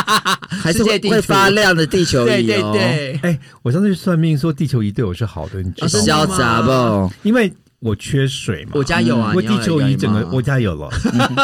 [0.48, 2.72] 还是会发亮的地球对仪哦。
[2.72, 6.04] 对对，哎，我上次去算命说地球仪对我是好的，你知道吗？
[6.04, 7.12] 潇洒不？
[7.22, 10.88] 因为我缺水嘛，我家有啊，因为地球仪整个我家有了，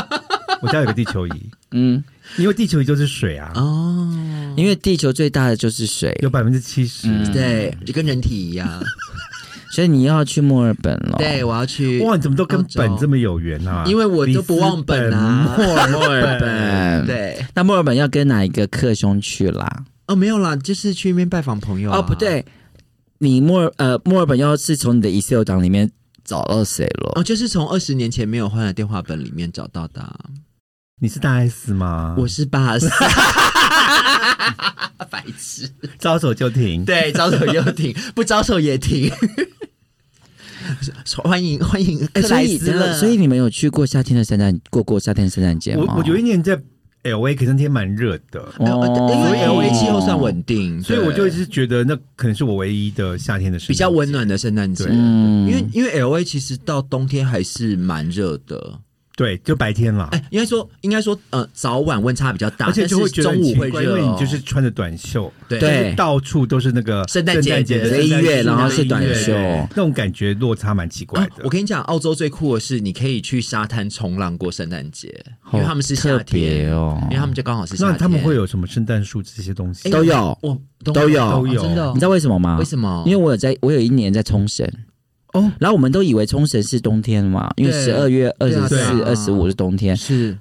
[0.62, 1.32] 我家有个地球仪，
[1.72, 2.02] 嗯，
[2.38, 7.08] 因为地球仪就是水啊，哦，因为地球最大的就是水，有百分之七十。
[7.08, 8.68] 嗯对，就跟人体一样。
[9.74, 11.16] 所以你要去墨尔本了。
[11.18, 13.82] 对，我要去哇，你怎么都跟本这么有缘啊？
[13.88, 15.74] 因为我都不忘本啊墨
[16.06, 19.84] 尔本。，对那墨尔本要跟哪一个克兄去啦？
[20.06, 21.98] 哦，没有啦，就是去那边拜访朋友、啊。
[21.98, 22.44] 哦，不，对，
[23.18, 25.90] 你墨尔呃墨尔本要是从你的 Excel 档里面
[26.24, 27.14] 找到谁了？
[27.16, 30.14] 哦，就是从二十年前没有换的电话本里面找到的啊、
[31.00, 32.14] 你是大 S 吗？
[32.16, 32.88] 我是八 S，，
[35.10, 35.68] 白痴。
[35.98, 36.84] 招手就停。
[36.84, 39.10] 对，招手就停，不招手也停。
[41.24, 45.94] 欢迎欢迎所以莱斯了，所以你们有去过夏天的圣诞过过夏天圣诞节吗？
[45.96, 46.60] 我我有一年在
[47.02, 54.86] L A，可是那天蛮热的，没有呃因为哦 L A 气候算稳定，所以我就一直觉得那可能是我唯一的夏天的时比较温暖的圣诞节。
[54.88, 55.46] 嗯。
[55.46, 58.80] 因为因为 L A 其实到冬天还是蛮热的，
[59.16, 60.08] 对，就白天啦。
[60.10, 69.32] 哎，应该说应该说呃早晚温差比较大，而且就会觉得但是中午会热、哦，为你就是穿着短袖，对对就是到处都是那个圣诞节节的的音乐然后是短袖
[69.70, 71.44] 那种感觉落差蛮奇怪啊的。
[71.44, 75.08] 我跟你讲，澳洲最酷的是，你可以去沙滩冲浪过圣诞节，
[75.52, 77.92] 因为他们是夏天，哦因为他们就刚好是夏天。
[77.92, 79.88] 那他们会有什么圣诞树这些东西？
[79.90, 80.60] 都有我，
[80.92, 81.92] 都有哦都有真的哦。
[81.94, 82.56] 你知道为什么吗？
[82.58, 83.04] 为什么？
[83.06, 84.68] 因为我有在，我有一年在冲绳。
[85.34, 90.36] 哦，然后我们都以为冲绳是冬天嘛，因为十二月二十四、二十五是冬天，是。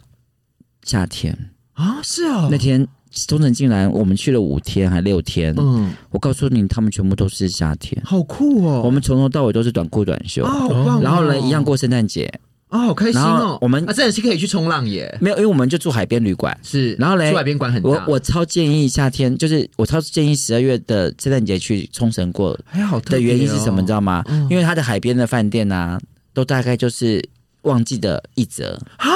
[0.83, 1.37] 夏天。
[1.73, 12.31] 啊，是哦，那天冲绳竟然我们去了五天还六天，嗯，我告诉你，他们全部都是夏天，好酷哦，我们从头到尾都是短裤短袖，啊，好棒哦，然后呢一样过圣诞节，
[12.73, 16.57] 啊，好开心然哦，我们啊，真的是可以去冲浪耶，没有，因为我们就住海边旅馆。
[16.63, 22.59] 是，然后嘞住海边馆很大，我我超建议夏天，就是我超建议十二月的圣诞节去冲绳过。
[22.65, 23.19] 还，好特的哦。
[23.19, 23.79] 原因是什么？
[23.79, 24.23] 你知道吗？
[24.27, 24.47] 嗯。
[24.49, 25.99] 因为它的海边的饭店啊，
[26.33, 27.23] 都大概就是
[27.61, 28.79] 旺季的一折。
[28.97, 29.07] 啊，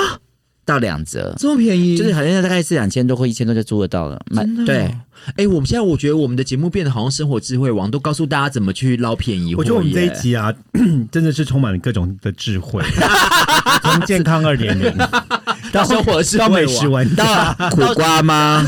[0.68, 4.22] 到两折，这么便宜，就是好像大概是两千多或一千多就租得到了。
[4.30, 4.96] 买真的哦对，
[5.38, 9.56] 哎，我们现在我觉得我们的节目变得好像生活智慧王，都告诉大家怎么去捞便宜。
[9.56, 10.54] 我觉得我们这一集啊，
[11.10, 12.84] 真的是充满了各种的智慧，
[13.82, 14.94] 从健康二点零
[15.72, 18.62] 到生活智慧到美网食玩家，苦瓜吗？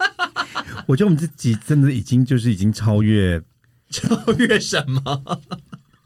[0.86, 3.40] 我觉得我们这集真的已经就是已经超越
[3.90, 5.40] 超越什么？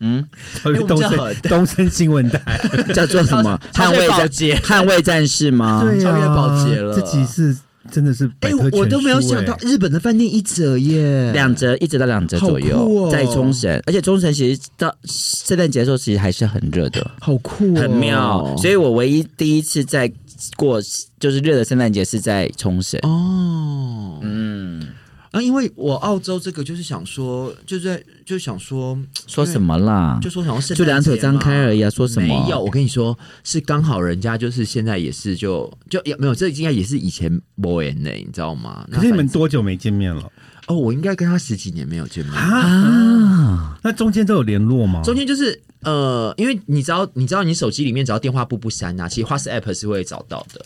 [0.01, 0.27] 嗯，
[0.89, 2.41] 东森东森新闻台，
[2.95, 3.61] 叫做什么？
[3.73, 5.83] 捍卫战保洁捍卫战士吗？
[5.85, 6.95] 对超越啊，保洁了。
[6.95, 7.57] 这集是
[7.91, 13.11] 真的是哎，我都没有想到哎日本的饭店一折耶，两折，一折到两折左右，哦。
[13.11, 18.57] 在冲绳，而且冲绳其实到圣诞节的时候，其实还是很热的，好酷哦，很妙。
[18.59, 20.11] 所以我唯一第一次在
[20.57, 20.81] 过
[21.19, 22.99] 就是热的圣诞节是在冲绳。
[23.03, 24.87] 哦，嗯，
[25.31, 30.19] 啊，因为我澳洲这个就是想说，就是在就想说，说什么啦？
[30.21, 32.27] 就说想要就两腿张开而已啊，说什么？
[32.27, 38.85] 没有，我跟你说，是刚好人家就是现在也是就就也没有，这应该也是以前 boy 呢，你知道吗？
[38.91, 40.31] 可是你们多久没见面了？
[40.67, 45.01] 哦，我应该跟他十几年没有见面，啊，那中间都有联络吗？
[45.05, 50.65] 中间就是呃，因为你知道，你知道你手机里面只要电话簿不删啊，其实 WhatsApp 是会找到的。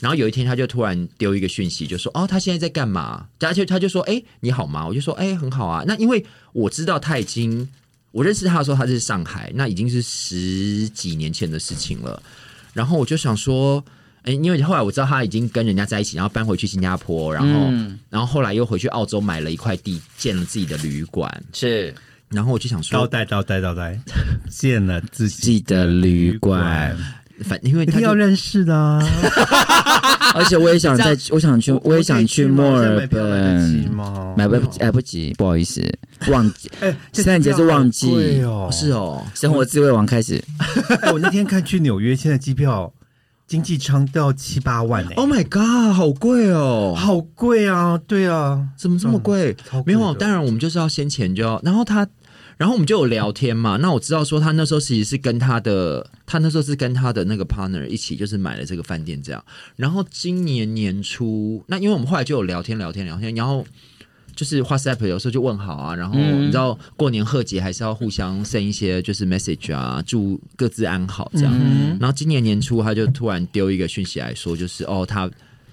[0.00, 7.68] 然后有一天他就突然丢一个讯息，就说：“哦，他现在在干嘛？”他就他就说：“哎，你好吗？”我就说：“哎，很好啊。”那因为我知道他已经，
[8.10, 12.22] 我认识他的时候他是上海，那已经是十几年前的事情了。
[12.72, 13.84] 然后我就想说，
[14.22, 21.44] 哎，因为后来我知道他已经跟人家在一起，然后搬回去新加坡，然后、嗯然后后来又回去澳洲买了一块地，建了自己的旅馆。
[21.52, 21.94] 是
[22.30, 23.98] 然后我就想说，倒带倒带倒带，
[24.48, 26.96] 建了自己的旅馆，
[27.44, 29.00] 反因为他就一定要认识的啊。
[30.34, 33.20] 而且我也想在，我想去，我也想去墨尔本。
[33.90, 34.34] 吗？
[34.36, 35.82] 买不来不及，不好意思，
[36.28, 38.68] 忘记 哎，圣诞节是旺季哦。
[38.70, 40.42] 是哦，生活智慧王开始，
[41.02, 42.92] 哎，我那天看去纽约，现在机票
[43.48, 46.94] 经济舱都要七八万哎，Oh my god，好贵哦！
[46.96, 48.00] 好贵啊！
[48.06, 49.56] 对啊，怎么这么贵？
[49.84, 52.06] 没有，当然我们就是要先前就要，然后他，
[52.60, 53.78] 然后我们就有聊天嘛。
[53.78, 59.42] 那我知道说他那时候其实是跟他的，他那时候是跟他的那个 partner 一起，就是买了这个饭店这样。
[59.76, 63.66] 然后今年年初，那因为我们后来就有聊天聊天聊天，然后。
[64.36, 71.52] 就是 WhatsApp 有时候就问好啊，然后嗯你知道过年贺节还是要互相 send 一些就是 message 啊，祝各自安好这样。
[71.60, 75.28] 嗯然后今年年初他就突然丢一个讯息来说，就是哦，他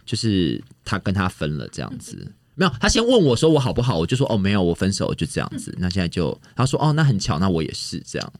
[0.06, 2.30] 就是他跟他分了这样子。
[2.58, 5.74] 没有，他先问我说我好不好，我就说哦没有，我分手就这样子。
[5.78, 8.34] 那现在就他说哦，那很巧，那我也是这样。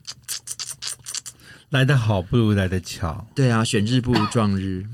[1.70, 3.26] 来得好不如来得巧。
[3.34, 4.84] 对啊，选日不如撞日。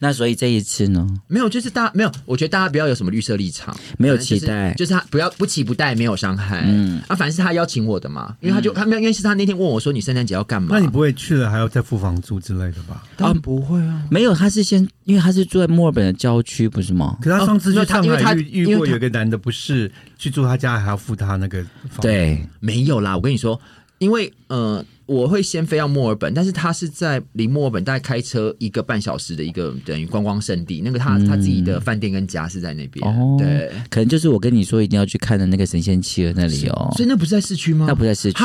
[0.00, 6.62] 那所以这一次呢，没有，就是大家没有，我觉得大家不要有什么绿色立场，没有期待就是他不要不期不待，没有伤害。
[6.66, 10.68] 嗯嗯啊，反正是他邀请我的嘛，因为他就他没有，因为是他那天问我说你圣诞节要干嘛？
[10.70, 13.02] 那你不会去了还要再付房租之类的吧？
[13.16, 14.02] 当然不会啊。
[14.10, 17.16] 没有，他是先，因为他是住在墨尔本的郊区，不是吗？
[17.20, 23.60] 可是他上次哦没有去上他因为他海遇遇因为他过有个男的，不是去住他家还要付他那个房，对，没有啦，我跟你说，
[23.98, 37.86] 因为呃，我会先飞到墨尔本，但是他是在离墨尔本大概开车一个半小时的一个等于观光胜地，那个他、他自己的饭店跟家是在那边，哦对，可能就是我跟你说一定要去看的那个神仙企鹅那里哦，所以那不是在市区吗？
[37.88, 38.44] 那不在市区。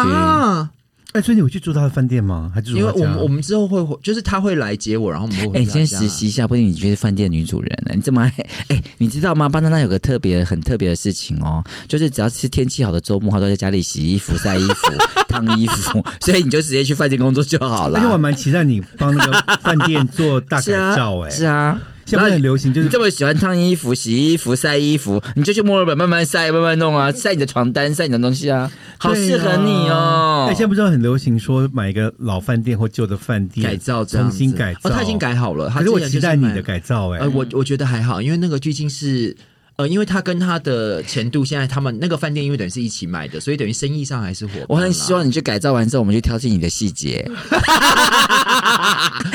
[1.14, 2.51] 哈，哎，所以你有去住他的饭店吗？
[2.53, 7.93] 还是住因为我们我们之后会就是他会来接我，然后我们会哎、你先实习一下，不定你就是饭店女主人了。
[7.95, 8.34] 你这么爱，
[8.70, 9.47] 哎、你知道吗？
[9.47, 14.91] 巴娜娜有个特别很特别的事情哦，就是只要是天气好的周末，他都在家里洗衣服、晒衣服、
[15.30, 17.99] 烫衣服，所以你就直接去饭店工作就好了。
[17.99, 21.80] 而且我还蛮期待你帮那个饭店做大改造，哎，是啊。
[22.14, 30.45] 现在很流行，就是你这么喜欢烫衣服、洗衣服、晒衣服，你就去墨尔本慢慢晒、慢慢弄啊，晒你的床单、晒你的东西啊，好适合你哦。
[30.47, 35.18] 哎，现在不是很流行说买一个老饭店或旧的饭店改造这样重新改造，哦，他已经。
[35.24, 35.70] 改好了。
[35.70, 39.34] 他可是我期待你的改造，哎呃，，我我觉得还好，因为那个毕竟是。
[39.76, 44.53] 呃，因为他跟他的前度现在他们那个饭店，因为等于是一起买的，所以等于生意上还是火。
[44.69, 47.28] 我很希望你去改造完之后，我们去挑剔你的细节。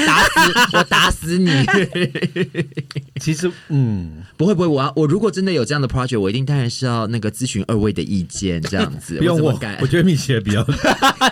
[0.06, 0.30] 打死
[0.72, 1.50] 我，打死你！
[3.20, 9.16] 其实嗯，不会不会，我要我如果真的有这样的 project，我一定当然是要那个咨询二位的意见，这样子。
[9.18, 10.62] 不用我改，我觉得蜜雪比较，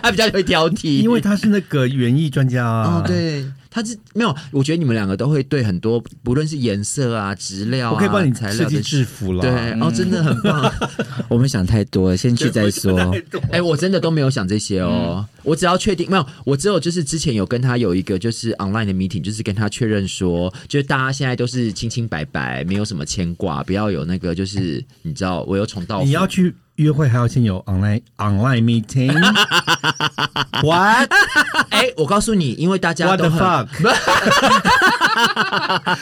[0.03, 3.05] 他比较会挑剔，因为他是那个园艺专家啊。
[3.05, 3.45] 哦，，对，
[3.77, 9.43] 他是没有，我觉得你们两个都会对很多，不论是颜色啊、质料啊，我可以帮你设计材料的制服了。
[9.43, 10.73] 对，哦，真的很棒。
[11.29, 13.15] 我们想太多了，先去再说。
[13.53, 29.13] 哎、我真的都没有想这些哦，我只要确定没有，我只有就是之前有跟他有一个就是 online 的 meeting，就是跟他确认说，就是大家现在都是清清白白，没有什么牵挂，不要有那个就是你知道我有重蹈你要去约会还要先有 online online meeting。
[30.63, 31.11] What
[31.71, 33.67] 哎、我告诉你，因为大家 What 都 fuck？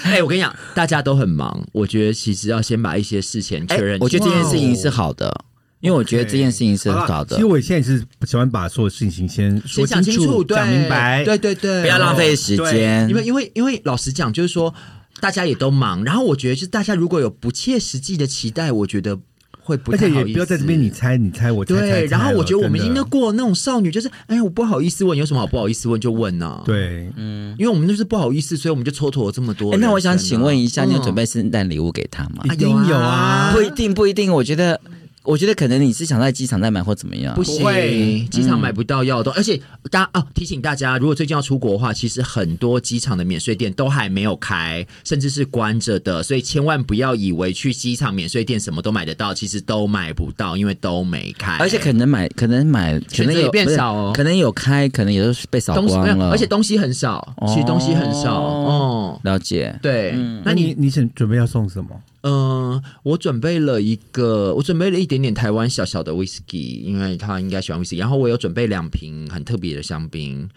[0.05, 5.45] 哎、我跟你讲，大家都很忙，我觉得其实要先把一些事情确认、哎我觉得这件事情是好的，
[5.81, 7.47] 因为我觉得这件事情是好的其实。
[7.47, 11.25] 我现在是喜欢把所有事情先说清楚，对，讲明白。
[11.25, 13.15] 对对对，不要浪费时间因。
[13.15, 14.75] 为因为因为老实讲，就是说
[15.21, 19.19] 大家也都忙，然后我觉得就是大家如果有不切实际的期待，我觉得
[19.65, 20.29] 会不而且太好意思。
[20.29, 31.23] 也不要在这边你猜你猜我猜猜对，猜然后我觉得我们已经都过了那种少女，就是哎，我不好意思问，有什么好不好意思问就问呢、，对，嗯因为我们就是不好意思，所以我们就蹉跎了这么多那我想请问一下，你有准备？
[31.23, 32.43] 备圣诞礼物给他吗？
[32.53, 34.31] 一定有啊不一定，不一定。
[34.31, 34.79] 我觉得，
[35.25, 37.43] 我觉得可能你是想在机场再买或怎么样不。
[37.43, 39.61] 行会，机场买不到要的而且
[39.91, 56.31] 大家哦，提醒大家，如果最近要出国的话，其实很多机场的免税店都还没有开，甚至是关着的，所以千万不要以为去机场免税店什么都买得到，其实都买不到，因为都没开，而且可能买，可能买，可能有选择也变少哦可能有开，可能也都是被扫光了。
[56.31, 59.21] 而且东西很少，其实东西很少哦。
[59.23, 59.79] 了解。
[59.81, 60.13] 对，
[60.45, 61.89] 那那你你你想准备要送什么？
[62.27, 67.99] 嗯、我准备了一个，我准备了一点点台湾小小的 whisky，因为他应该喜欢 whisky。
[67.99, 70.49] 然后我有准备两瓶很特别的香槟，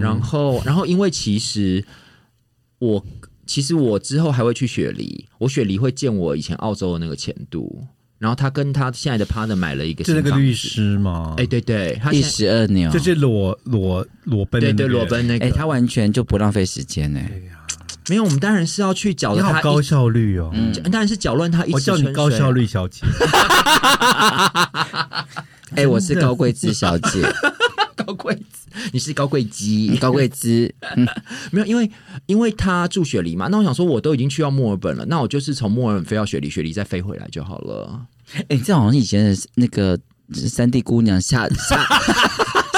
[0.00, 1.84] 然后然后因为其实
[2.78, 3.04] 我
[3.44, 7.84] 其实我之后还会去雪梨，我雪梨会见我以前澳洲的那个前度，
[8.18, 11.34] 然后他跟他现在的 partner 买了一个是那个律师吗？
[11.38, 17.20] 哎、对对，他第十二年，就是裸裸裸奔的对对那个人裸奔那个，哎，他完全就不浪费时间呢。
[18.08, 20.50] 没有，我们当然是要去搅你了他高，效率哦！
[20.54, 23.02] 嗯当然是搅乱他一我叫你高效率小姐。
[25.74, 27.22] 哎，我是高贵姿小姐，
[27.96, 30.72] 高贵子，你是高贵鸡，高贵姿，
[31.50, 31.90] 没有，因为
[32.26, 38.00] 因为他住雪梨嘛，那我想说，我都已经去到墨尔本了，那我就是从墨尔本飞到雪梨，雪梨再飞回来就好了。
[38.48, 39.98] 哎，这好像以前的那个
[40.32, 41.84] 三 D 姑娘下下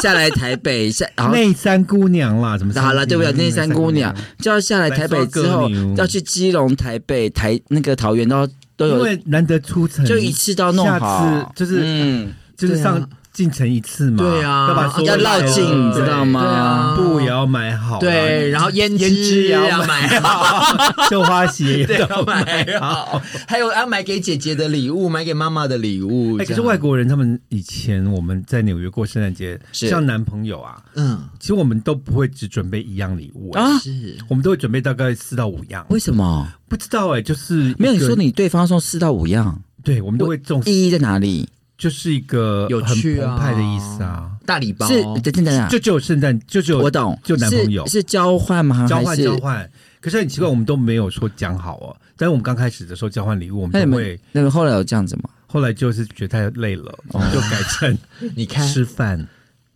[0.01, 3.33] 下来台北下，然后内山姑娘啦，怎么好了，对不对？
[3.33, 4.15] 内山姑娘。
[4.39, 8.47] 就要下来台北之后要去基隆、台北、台那个桃园都
[8.77, 8.93] 都有。
[8.93, 10.99] 因有，为难得出城，就一次都要弄好。
[10.99, 13.09] 下，次就是嗯，就是上
[13.39, 16.97] 进城一次嘛，对啊要把要的绕境，你知道对吗啊？
[16.97, 20.75] 布也要买好啊，对，然后胭胭脂脂也要要买好，
[21.09, 22.89] 绣花鞋也，要要买买好。
[23.13, 26.37] 好，还有要买给姐姐的礼物，买给妈妈的礼物。
[26.39, 33.71] 哎，可是外国人他们以前我们在纽约过圣诞节，像男朋友啊，嗯其实我们都不会只准备一样礼物啊，
[34.29, 35.87] 我们都会准备大概四到五样。
[35.91, 36.49] 为什么？
[36.69, 41.49] 不知道哎，就是没有你说你对方送四到五样，对，我们都会重视，意义在哪里？
[41.79, 44.33] 就是一个有趣啊澎湃的意思啊。
[44.45, 48.87] 大礼包，是等等等等，就只有圣诞，就只有我懂，就男朋友是是交换吗？
[48.89, 49.71] 交换交换，
[50.01, 51.97] 可是很奇怪，我们都没有说讲好哦。
[52.17, 55.31] 但是我们刚开始的时候交换礼物，我们们都会，那个后来有这样子吗？
[55.47, 57.97] 后来就是觉得太累了，我们就改成
[58.35, 59.27] 你看，吃饭，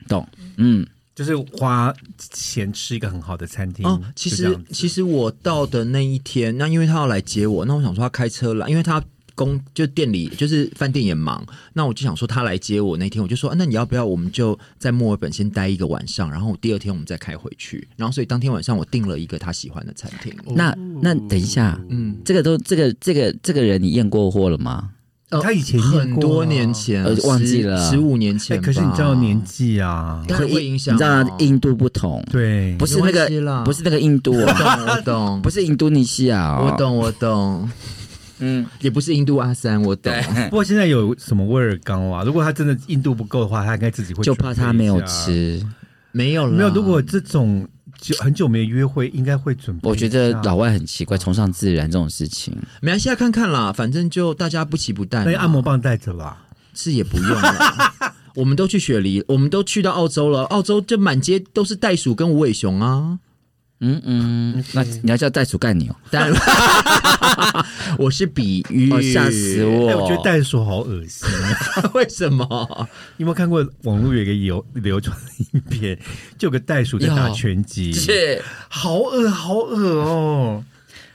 [0.09, 0.27] 懂？
[0.57, 3.87] 嗯，就是花钱吃一个很好的餐厅。
[3.87, 9.03] 哦，其实其实我到的那一天，那因为他要来接我，那我想说他开车来，因为他
[9.45, 20.33] 公就店里就是饭店也忙，那我就想说他来接我那天，我就说、啊那你要不要我们就在墨尔本先待一个晚上，然后第二天我们再开回去，然后所以当天晚上我订了一个他喜欢的餐厅。
[20.55, 24.91] 那那等一下，嗯，这个都这个这个这个人你验过货了吗？
[25.31, 25.91] 呃他以前啊。
[25.93, 27.91] 很多年前，呃忘记了。
[27.91, 33.27] 十五年哎，前吧、可是你知道年纪啊，当然会影响哦你知道印度不同，对，不是那个
[33.65, 37.71] 不是那个印度我哦，懂，我懂， 不是印度尼西亚哦，我，懂，我懂，
[38.45, 40.13] 嗯，也不是印度阿三，我懂。
[40.51, 42.25] 不过现在有什么威尔刚啊？
[42.25, 45.01] 如果他真的硬度不够的话，他应该自己会就怕他没有。
[45.03, 45.65] 吃。
[46.11, 47.67] 没有啦没有，如果这种
[47.99, 49.89] 就很久没约会，应该会准备。
[49.89, 52.55] 我觉得老外很奇怪，崇尚自然这种事情。
[52.81, 55.31] 没关系，啊，看看啦，反正就大家不期不待嘛。
[55.31, 56.47] 那按摩棒带着吧。
[56.75, 58.15] 是也不用了。
[58.35, 63.19] 我们都去雪梨，我们都去到澳洲了，澳洲就满街都是袋鼠跟无尾熊啊。
[63.85, 66.33] 嗯嗯，那你要叫袋鼠干你哦， 当然，
[67.99, 70.05] 我是比喻，哦吓死哎，我！
[70.05, 71.29] 我觉得袋鼠好恶心。
[71.93, 72.89] 为什么？
[73.17, 75.99] 你有没有看过网络有一个流流传的影片，
[76.39, 80.65] 就有个袋鼠在打拳击，是，好恶好恶哦。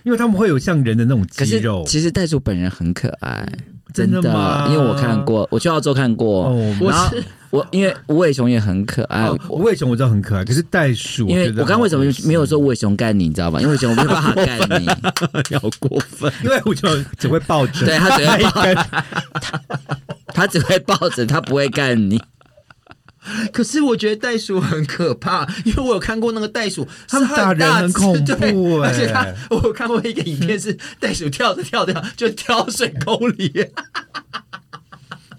[0.04, 3.46] 因为他们会有像人的那种可是肌肉，其实袋鼠本人很可爱，
[3.98, 6.46] 真的吗因为我看过，我去澳洲看过。
[6.46, 13.60] 哦，我然后是我因为无尾熊也很可爱，哦无尾熊我知道很可爱，可是袋鼠，因为我刚刚为什么没有说无尾熊干你，你知道吧？
[13.62, 14.88] 因为熊没有办法干你，
[15.58, 16.32] 好过分。
[16.44, 16.88] 因为我就
[17.18, 19.02] 只会抱着，对他只会抱抱，
[20.34, 22.22] 它只会抱着， 他不会干你。
[23.52, 33.52] 可是我觉得袋鼠很可怕，因为我有看过那个袋鼠，它们是打人很恐怖而且它我有看过一个影片是袋鼠跳着跳着就跳水沟里，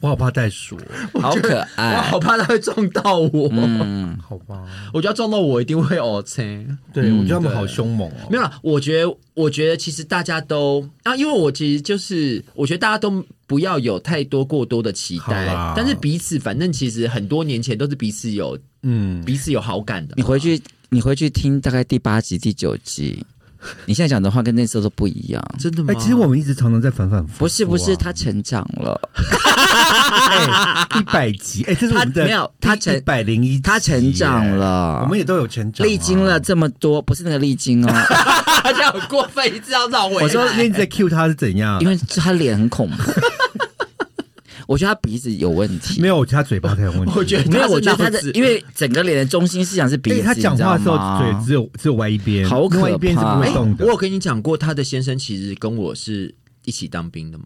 [0.01, 0.76] 我好怕袋鼠
[1.14, 2.20] 哦，好可爱我好。
[2.20, 4.64] 怕它会撞到我，嗯，好吧？
[4.92, 6.78] 我觉得撞到我一定会哦青。
[6.92, 8.28] 对，嗯我觉得他们好凶猛哦。
[8.30, 20.14] 没有啦，我觉得，我觉得其实大家都啊，因为我其实就是，我觉得大家都不要有太多过多的期待，但是彼此，反正其实很多年前都是彼此有嗯，彼此有好感的。
[20.16, 23.24] 你回去，你回去听大概第八集、第九集，
[23.87, 25.43] 你现在讲的话跟那时候都不一样。
[25.59, 25.93] 真的吗？
[25.93, 27.39] 哎，其实我们一直常常在反反复复啊。
[27.39, 29.01] 不是不是，他成长了，
[30.99, 37.89] 一百集，哎，这是我们的没有他成一百零一，他成长，了，我们也都有成长啊，历经了这么多，不是那个历经哦，
[38.63, 40.23] 大家很过分，一直要绕回来。
[40.23, 41.81] 我说那你在 cue 他是怎样？
[41.81, 42.97] 因为他脸很恐怖。
[44.69, 47.12] 我觉得他鼻子有问题，没有，我觉得他嘴巴才有问题。
[47.16, 53.93] 我觉得没有，我觉得他的因为整个脸的中心思想是鼻子，他讲话的时候嘴只有只有歪一边，好可怕另外一边是不会动的我。
[53.93, 56.35] 有跟你讲过，他的先生其实跟我是
[56.66, 57.45] 一起当兵的嘛。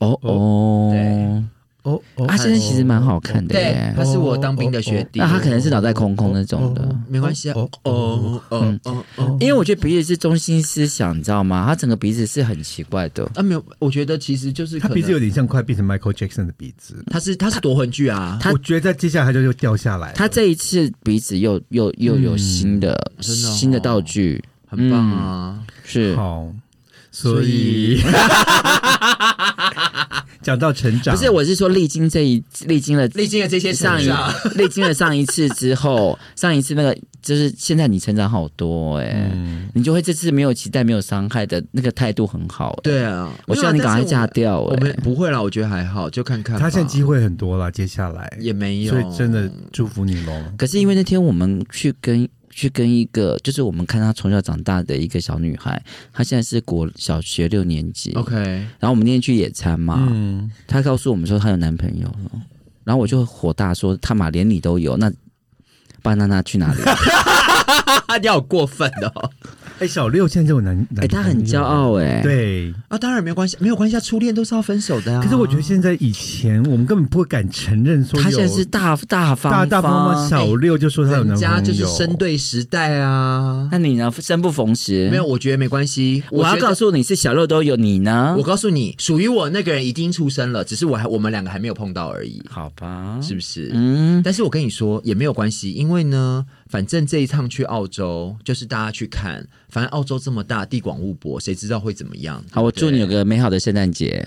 [0.00, 1.44] 哦哦，对
[1.84, 5.20] 哦哦他现在其实蛮好看的对耶，他是我当兵的学弟。
[5.20, 6.96] 那他可能是脑袋空空那种的。
[7.08, 7.54] 没关系啊。
[7.56, 9.36] 哦哦哦哦哦哦。
[9.38, 11.64] 因为我觉得鼻子是中心思想，你知道吗？
[11.66, 13.24] 他整个鼻子是很奇怪的。
[13.34, 17.04] 啊，没有，我觉得其实就是他鼻子有点像快变成 Michael Jackson 的鼻子。
[17.10, 20.12] 他是他是夺魂剧啊，他我觉得接下来他就又掉下来。
[20.12, 25.60] 他这一次鼻子又又又有新的、新的道具，很棒啊。
[25.84, 26.48] 是好，
[27.10, 28.00] 所以
[30.44, 31.30] 讲到成长，不是？
[31.30, 34.08] 我是说历经这一历经了历经了这些上一
[34.56, 42.80] 历经了上一次之后， 上一次那个就是现在你成长好多哎、嗯，你就会这次没有期待、没有伤害的那个态度很好、欸。
[42.82, 46.58] 对啊，我希望你赶快嫁掉、我哎，们不会啦，我觉得还好，就看看。
[46.58, 50.32] 他现在机会很多了，接下来也没有，所以真的祝福你喽。
[50.58, 55.82] 可是因为那天我们去跟去跟一个，就是我们看她从小长大的一个小女孩，
[56.12, 58.12] 她现在是国小学六年级。
[58.12, 58.34] OK。
[58.36, 62.30] 然后我们那天去野餐嘛，嗯，她告诉我们说她有男朋友了，
[62.84, 65.12] 然后我就火大说他妈连你都有，那
[66.02, 66.80] 巴娜娜去哪里？
[68.22, 69.30] 你好过分哦！
[69.80, 72.72] 哎，小六现在就有男，哎、他很骄傲哎、，对。
[72.88, 75.22] 啊，当然没有关系，没有关系啊，初恋都是要分手的啊。
[75.22, 83.68] 可是我觉得现在以前我们根本不敢承认说他现在是大大方大大方方小六就说他有男人朋友，家就是生对时代啊。
[83.72, 84.10] 那你呢？
[84.20, 85.10] 生不逢时？
[85.10, 86.22] 没有，，我觉得没关系。
[86.30, 88.44] 我要告诉你是小六都有，你呢我？
[88.44, 93.70] 告诉你，属于我那个人已经出生了，只是我还我们两个还没有碰到而已，好吧，是不是？
[93.74, 102.44] 嗯，但是我跟你说也没有关系，因为呢，反正这一趟去澳洲就是大家去看，反正澳洲这么大，地广物博，谁知道会怎么样？
[102.50, 104.26] 好，我祝你有个美好的圣诞节。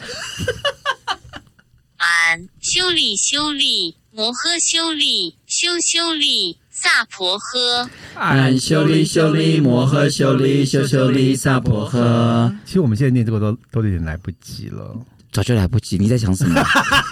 [1.98, 7.90] 俺修理修理摩诃修理修修理萨婆诃。
[8.16, 12.56] 俺修利修利摩诃修利修修利萨婆诃。
[12.66, 14.96] 其实我们现在念这个都都有点来不及了。
[15.38, 16.60] 早就来不及，你在想什么？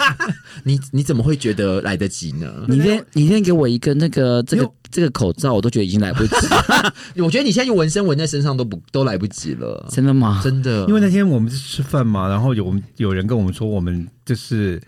[0.65, 2.52] 你你怎么会觉得来得及呢？
[2.68, 6.35] 你先你先给我一个那个这个这个口罩，我都觉得已经来不及，
[7.22, 10.41] 我觉得你现在纹身纹在身上都不都来不及了，真的吗？
[10.43, 14.81] 真的，因为那天我们是吃饭嘛，然后有我们有人跟我们说，我们就是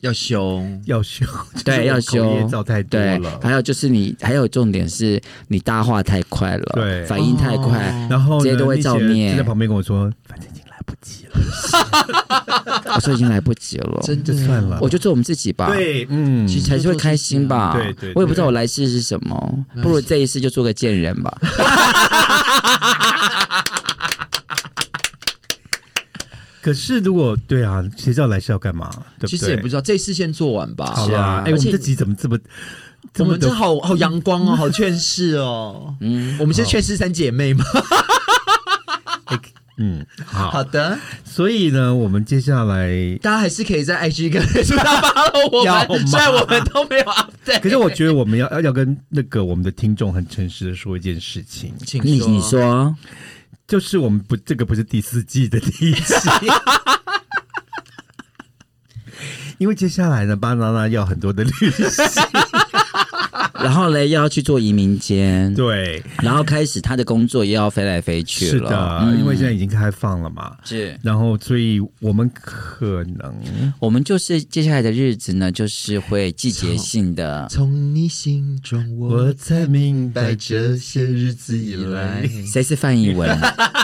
[0.00, 1.26] 要修，要修，
[1.62, 3.38] 对，要修照太多对了，。
[3.42, 7.04] 还有就是你，还有重点是你搭话太快了，对。
[7.04, 7.78] 反应太快，
[8.08, 11.32] 然后呢这些都会照那些人念就在旁边跟我说，反正已经来不及了，
[12.96, 14.78] 我说已经来不及了，真的算了。
[14.80, 17.74] 我就做我们自己吧，，对，嗯，其实才是会开心吧。
[17.74, 21.38] 对对对我也不知道我来世是什么，不如这一世就做个贱人吧。
[26.62, 28.90] 可是如果对啊，谁知道来世要干嘛？
[29.18, 29.28] 对不对？
[29.30, 30.92] 其实也不知道，这次先做完吧。
[30.94, 32.36] 好啦，是啊哎，我们这集怎么这么
[33.14, 35.94] 这我们么这好好阳光哦，好劝世哦。
[36.02, 37.64] 嗯，我们是劝世三姐妹吗？
[39.82, 40.50] 嗯好。
[40.50, 47.60] 好的，所以呢，我们接下来，大家还是可以在 IG 跟脸书上 follow 我们，虽然我们都没有 update。
[47.60, 52.94] 可是我觉得我们要要要跟那个我们的听众很诚实的说一件事情，请你你说，
[53.66, 56.02] 就是我们不这个不是第四季的第一集。
[59.58, 61.84] 因为接下来呢，巴娜娜要很多的旅行，
[63.62, 73.34] 然后嘞又要去做移民监，对，然后开始他的工作又要飞来飞去了，是的，嗯因为现在已经开放了嘛，是然后所以我们可能
[73.78, 77.46] 我们就是接下来的日子呢，就是会季节性的。
[77.50, 83.38] 从你心中我才明白这些日子以来，谁是范逸文？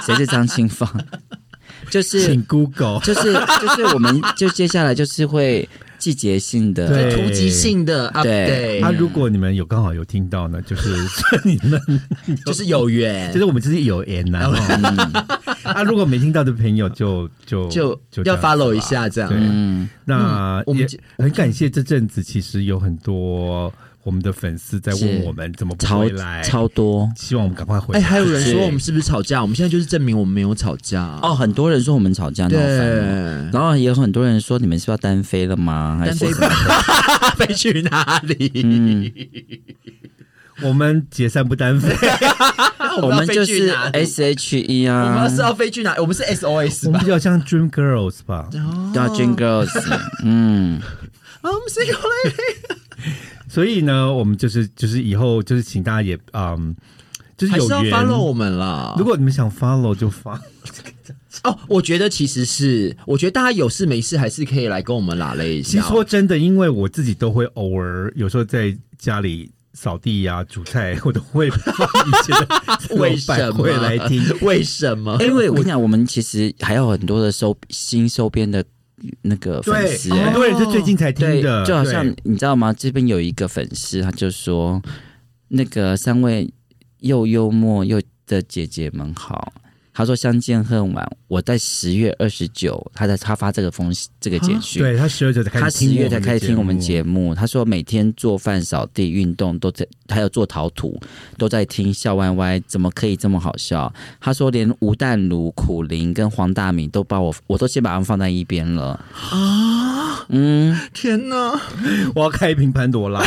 [0.06, 0.88] 谁是张清芳？
[1.90, 7.16] 就是请 Google 就是就是我们就接下来就是会季节性的对。
[7.16, 10.94] 突击性的 update，啊，如果你们有刚好有听到呢，就是
[11.44, 11.80] 你们
[12.44, 13.32] 就是有缘。
[13.32, 15.26] 就，是我们就是有缘呐、哦。
[15.62, 19.30] 啊，如果没听到的朋友就就就这样要 follow 一下这样。
[19.30, 23.72] 对，嗯，那我们这很感谢这阵子，其实有很多
[24.06, 28.06] 我们的粉丝在问我们怎么不超回来，超多希望我们赶快回哎，来。
[28.06, 29.42] 还有人是说我们是不是吵架？
[29.42, 35.96] 我们现在就是证明我们没有吵架哦，很多人说我们吵架闹翻了，对，然后也有很多人说你们是要单飞了吗？
[35.98, 37.30] 还单飞是什么的？
[37.46, 38.52] 飞去哪里？
[38.64, 39.12] 嗯，
[40.62, 41.92] 我们解散不单飞，
[43.02, 45.96] 我们就要去是 S H E 啊我啊们是，要飞去哪？
[45.98, 47.06] 我们是 SOS 吧我们比？
[47.08, 48.48] 较像 Dream Girls 吧。
[48.52, 49.68] 对啊，Dream Girls，
[50.22, 50.80] 嗯，
[51.42, 52.34] 啊，我们是 Lady，
[53.56, 56.76] 所以呢，我们就是就是以后就是请大家也嗯，
[57.38, 57.94] 就是还是要有缘。
[57.94, 58.94] follow 我们啦。
[58.98, 60.38] 如果你们想 follow 就 follow，
[61.42, 65.78] 哦，我觉得其实是，我觉得大家有事没事还是可以来跟我们拉 勒一其。
[65.78, 74.22] 实说真的，因为我自己都会偶尔有时候在家里扫地呀、煮菜，我都会放一些的 为什么会来听。
[74.42, 75.16] 为什么？
[75.24, 78.62] 因为我跟你讲，我们其实还有很多的收新收编的
[79.22, 82.72] 那个粉，丝、欸很多人是最近才听对，的，就好像你知道吗？
[82.72, 84.80] 这边有一个粉丝，他就说
[85.48, 86.52] 那个三位
[87.00, 89.52] 又幽默又的姐姐们好。
[89.96, 93.90] 他说相见恨晚，我在十月二十九，他在他发这个封
[94.20, 101.00] 这个简讯，对他十二九他十月才开始听我们节目，他说每天做饭、扫地、运动都在，还有做陶土
[101.38, 103.90] 都在听，笑歪歪，怎么可以这么好笑？
[104.20, 110.26] 他说连吴淡如、苦林跟黄大米都把我，我都先把他们放在一边了啊。
[110.28, 111.58] 嗯，天哪，
[112.14, 113.24] 我要开一瓶潘多拉。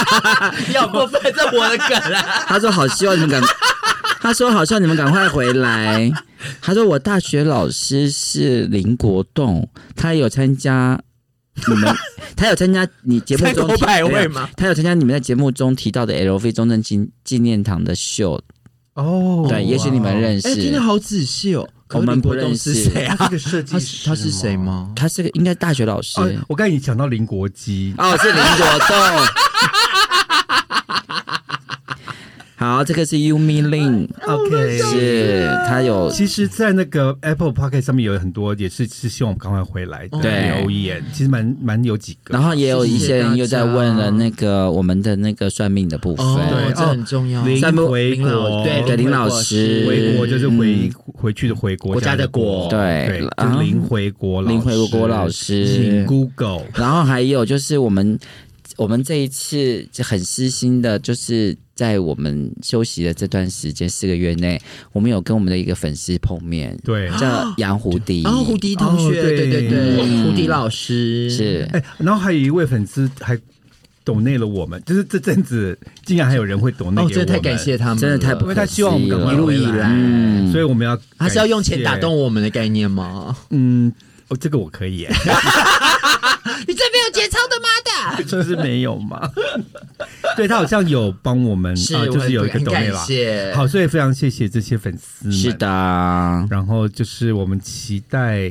[0.66, 2.22] 你好过分，这我的梗啊！
[2.48, 3.42] 他说好希望你们赶，
[4.26, 6.10] 他说好希望你们赶快回来。
[6.60, 11.00] 他说我大学老师是林国栋，他有参加
[11.68, 11.94] 你们，
[12.34, 14.50] 他有参加你节目中提三口百位吗？
[14.56, 18.42] 他有参加你们在节目中提到的 LV 中正纪纪念堂的秀，
[18.94, 20.80] 哦，对，也许你们认哎，听识得。
[20.82, 21.68] 好仔细哦。
[21.90, 23.14] 我们不认是识谁啊？
[23.16, 24.56] 他是个设计他师是他是谁？
[24.56, 24.90] 吗？
[24.96, 29.45] 他是个应该大学老师哦，我刚才你讲到林国基，哦，是林国栋。
[32.58, 42.32] 好，这个是 Yumi Lin，OK，是他有其实，在那个 Apple p o c k e t 上面有很多也是是希望我们赶快回来的对留言，其实蛮蛮有几个。
[42.32, 47.44] 然后也有一些人又在问了那个我们的那个算命的部分，对这很重要。
[47.44, 58.18] 林三不回国，对对林老师回国就是回回去的回国国家的国对对，然后就是林回国老林回国老师请 Google 然后还有就是我们
[58.76, 64.60] 我们这一次就很私心的，就是在我们休息的这段时间四个月内，
[64.92, 67.08] 我们有跟我们的一个粉丝碰面，对。
[67.18, 69.36] 叫杨胡迪，哦，胡迪同学，哦对。
[69.36, 71.30] 对对对，嗯胡迪老师。
[71.30, 71.68] 是。
[71.72, 73.38] 哎，然后还有一位粉丝还
[74.04, 79.88] 懂内了我们，就是这阵子竟然还有人会懂内哦，给我们，真的太感谢他们了，真的太不因为他希望我们一路以来。
[79.90, 80.52] 嗯。
[80.52, 83.36] 所以我们要他是要用钱打动我们的概念吗？
[83.50, 83.92] 嗯，
[84.28, 85.30] 哦，这个我可以耶，你
[86.76, 88.24] 这边有节操的妈的！
[88.28, 89.30] 就是没有嘛。
[90.36, 93.04] 对他好像有帮我们是，啊，就是有一个很感抖内啦。
[93.04, 93.52] 谢。
[93.54, 95.32] 好，所以非常谢谢这些粉丝。
[95.32, 95.66] 是，的，
[96.50, 98.50] 然后就是我们期待，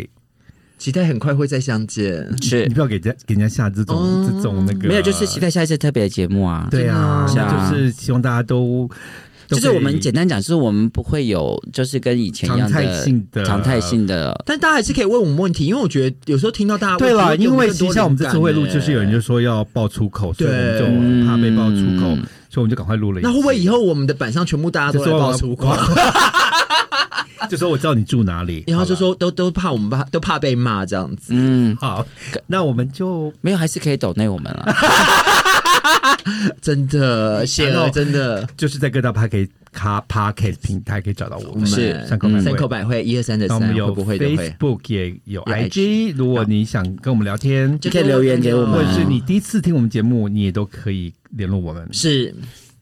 [0.78, 2.28] 期待很快会再相见。
[2.42, 6.68] 是你不要给人家给人家下这种、哦这种那个，没有，就是期待下一次特别的节目啊。
[6.72, 8.90] 对啊，就是希望大家都都
[9.48, 14.40] 就是我们简单讲，就是我们不会有，就是跟以前一样常态性的常态性的。
[14.46, 23.24] 但大家还是可以问我们问题，因为我觉得有时候听到大家对啦，了，因为其实像我们这次会录，欸就是有人就说要爆粗口，所以我们就怕被爆粗口，嗯所以我们就赶快录了一。
[23.24, 25.76] 那会不会以后我们的板上全部大家都爆粗口？
[27.50, 31.34] 就说我知道你住哪里， 然后就说都都怕我们怕都怕被骂这样子。
[31.36, 32.06] 嗯，好，
[32.48, 34.74] 那我们就没有，还是可以抖内我们了。
[36.62, 38.48] 真的，谢了，真的。
[38.58, 42.68] 就是在各大 p a r k 卡 p a r k 平台可以找到我们，是三口百三口惠。
[42.68, 51.88] 百惠，一二三的三，会那我们有不会？Facebook 也有有 IG，如果你想跟我们聊天，就可以留言给我们或者是你第一次听我们节目，你也都可以联络我们。
[51.92, 52.34] 是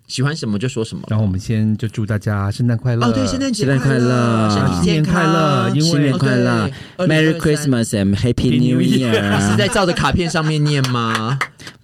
[0.07, 1.03] 喜欢什么就说什么。
[1.07, 4.49] 然后我们先就祝大家圣诞快乐哦，对，圣诞节快乐
[4.83, 11.39] 新年快乐因新年快乐，Merry Christmas and Happy New New Year 是在照着卡片上面念吗？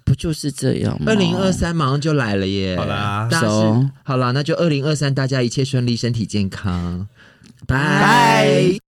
[0.09, 1.05] 不就是这样吗？
[1.05, 2.75] 二零二三马上就来了耶！
[2.75, 7.07] 好啦大家是 So 好啦，那就二零二三，大家一切顺利，身体健康，
[7.67, 7.77] 拜。
[7.77, 8.88] 拜。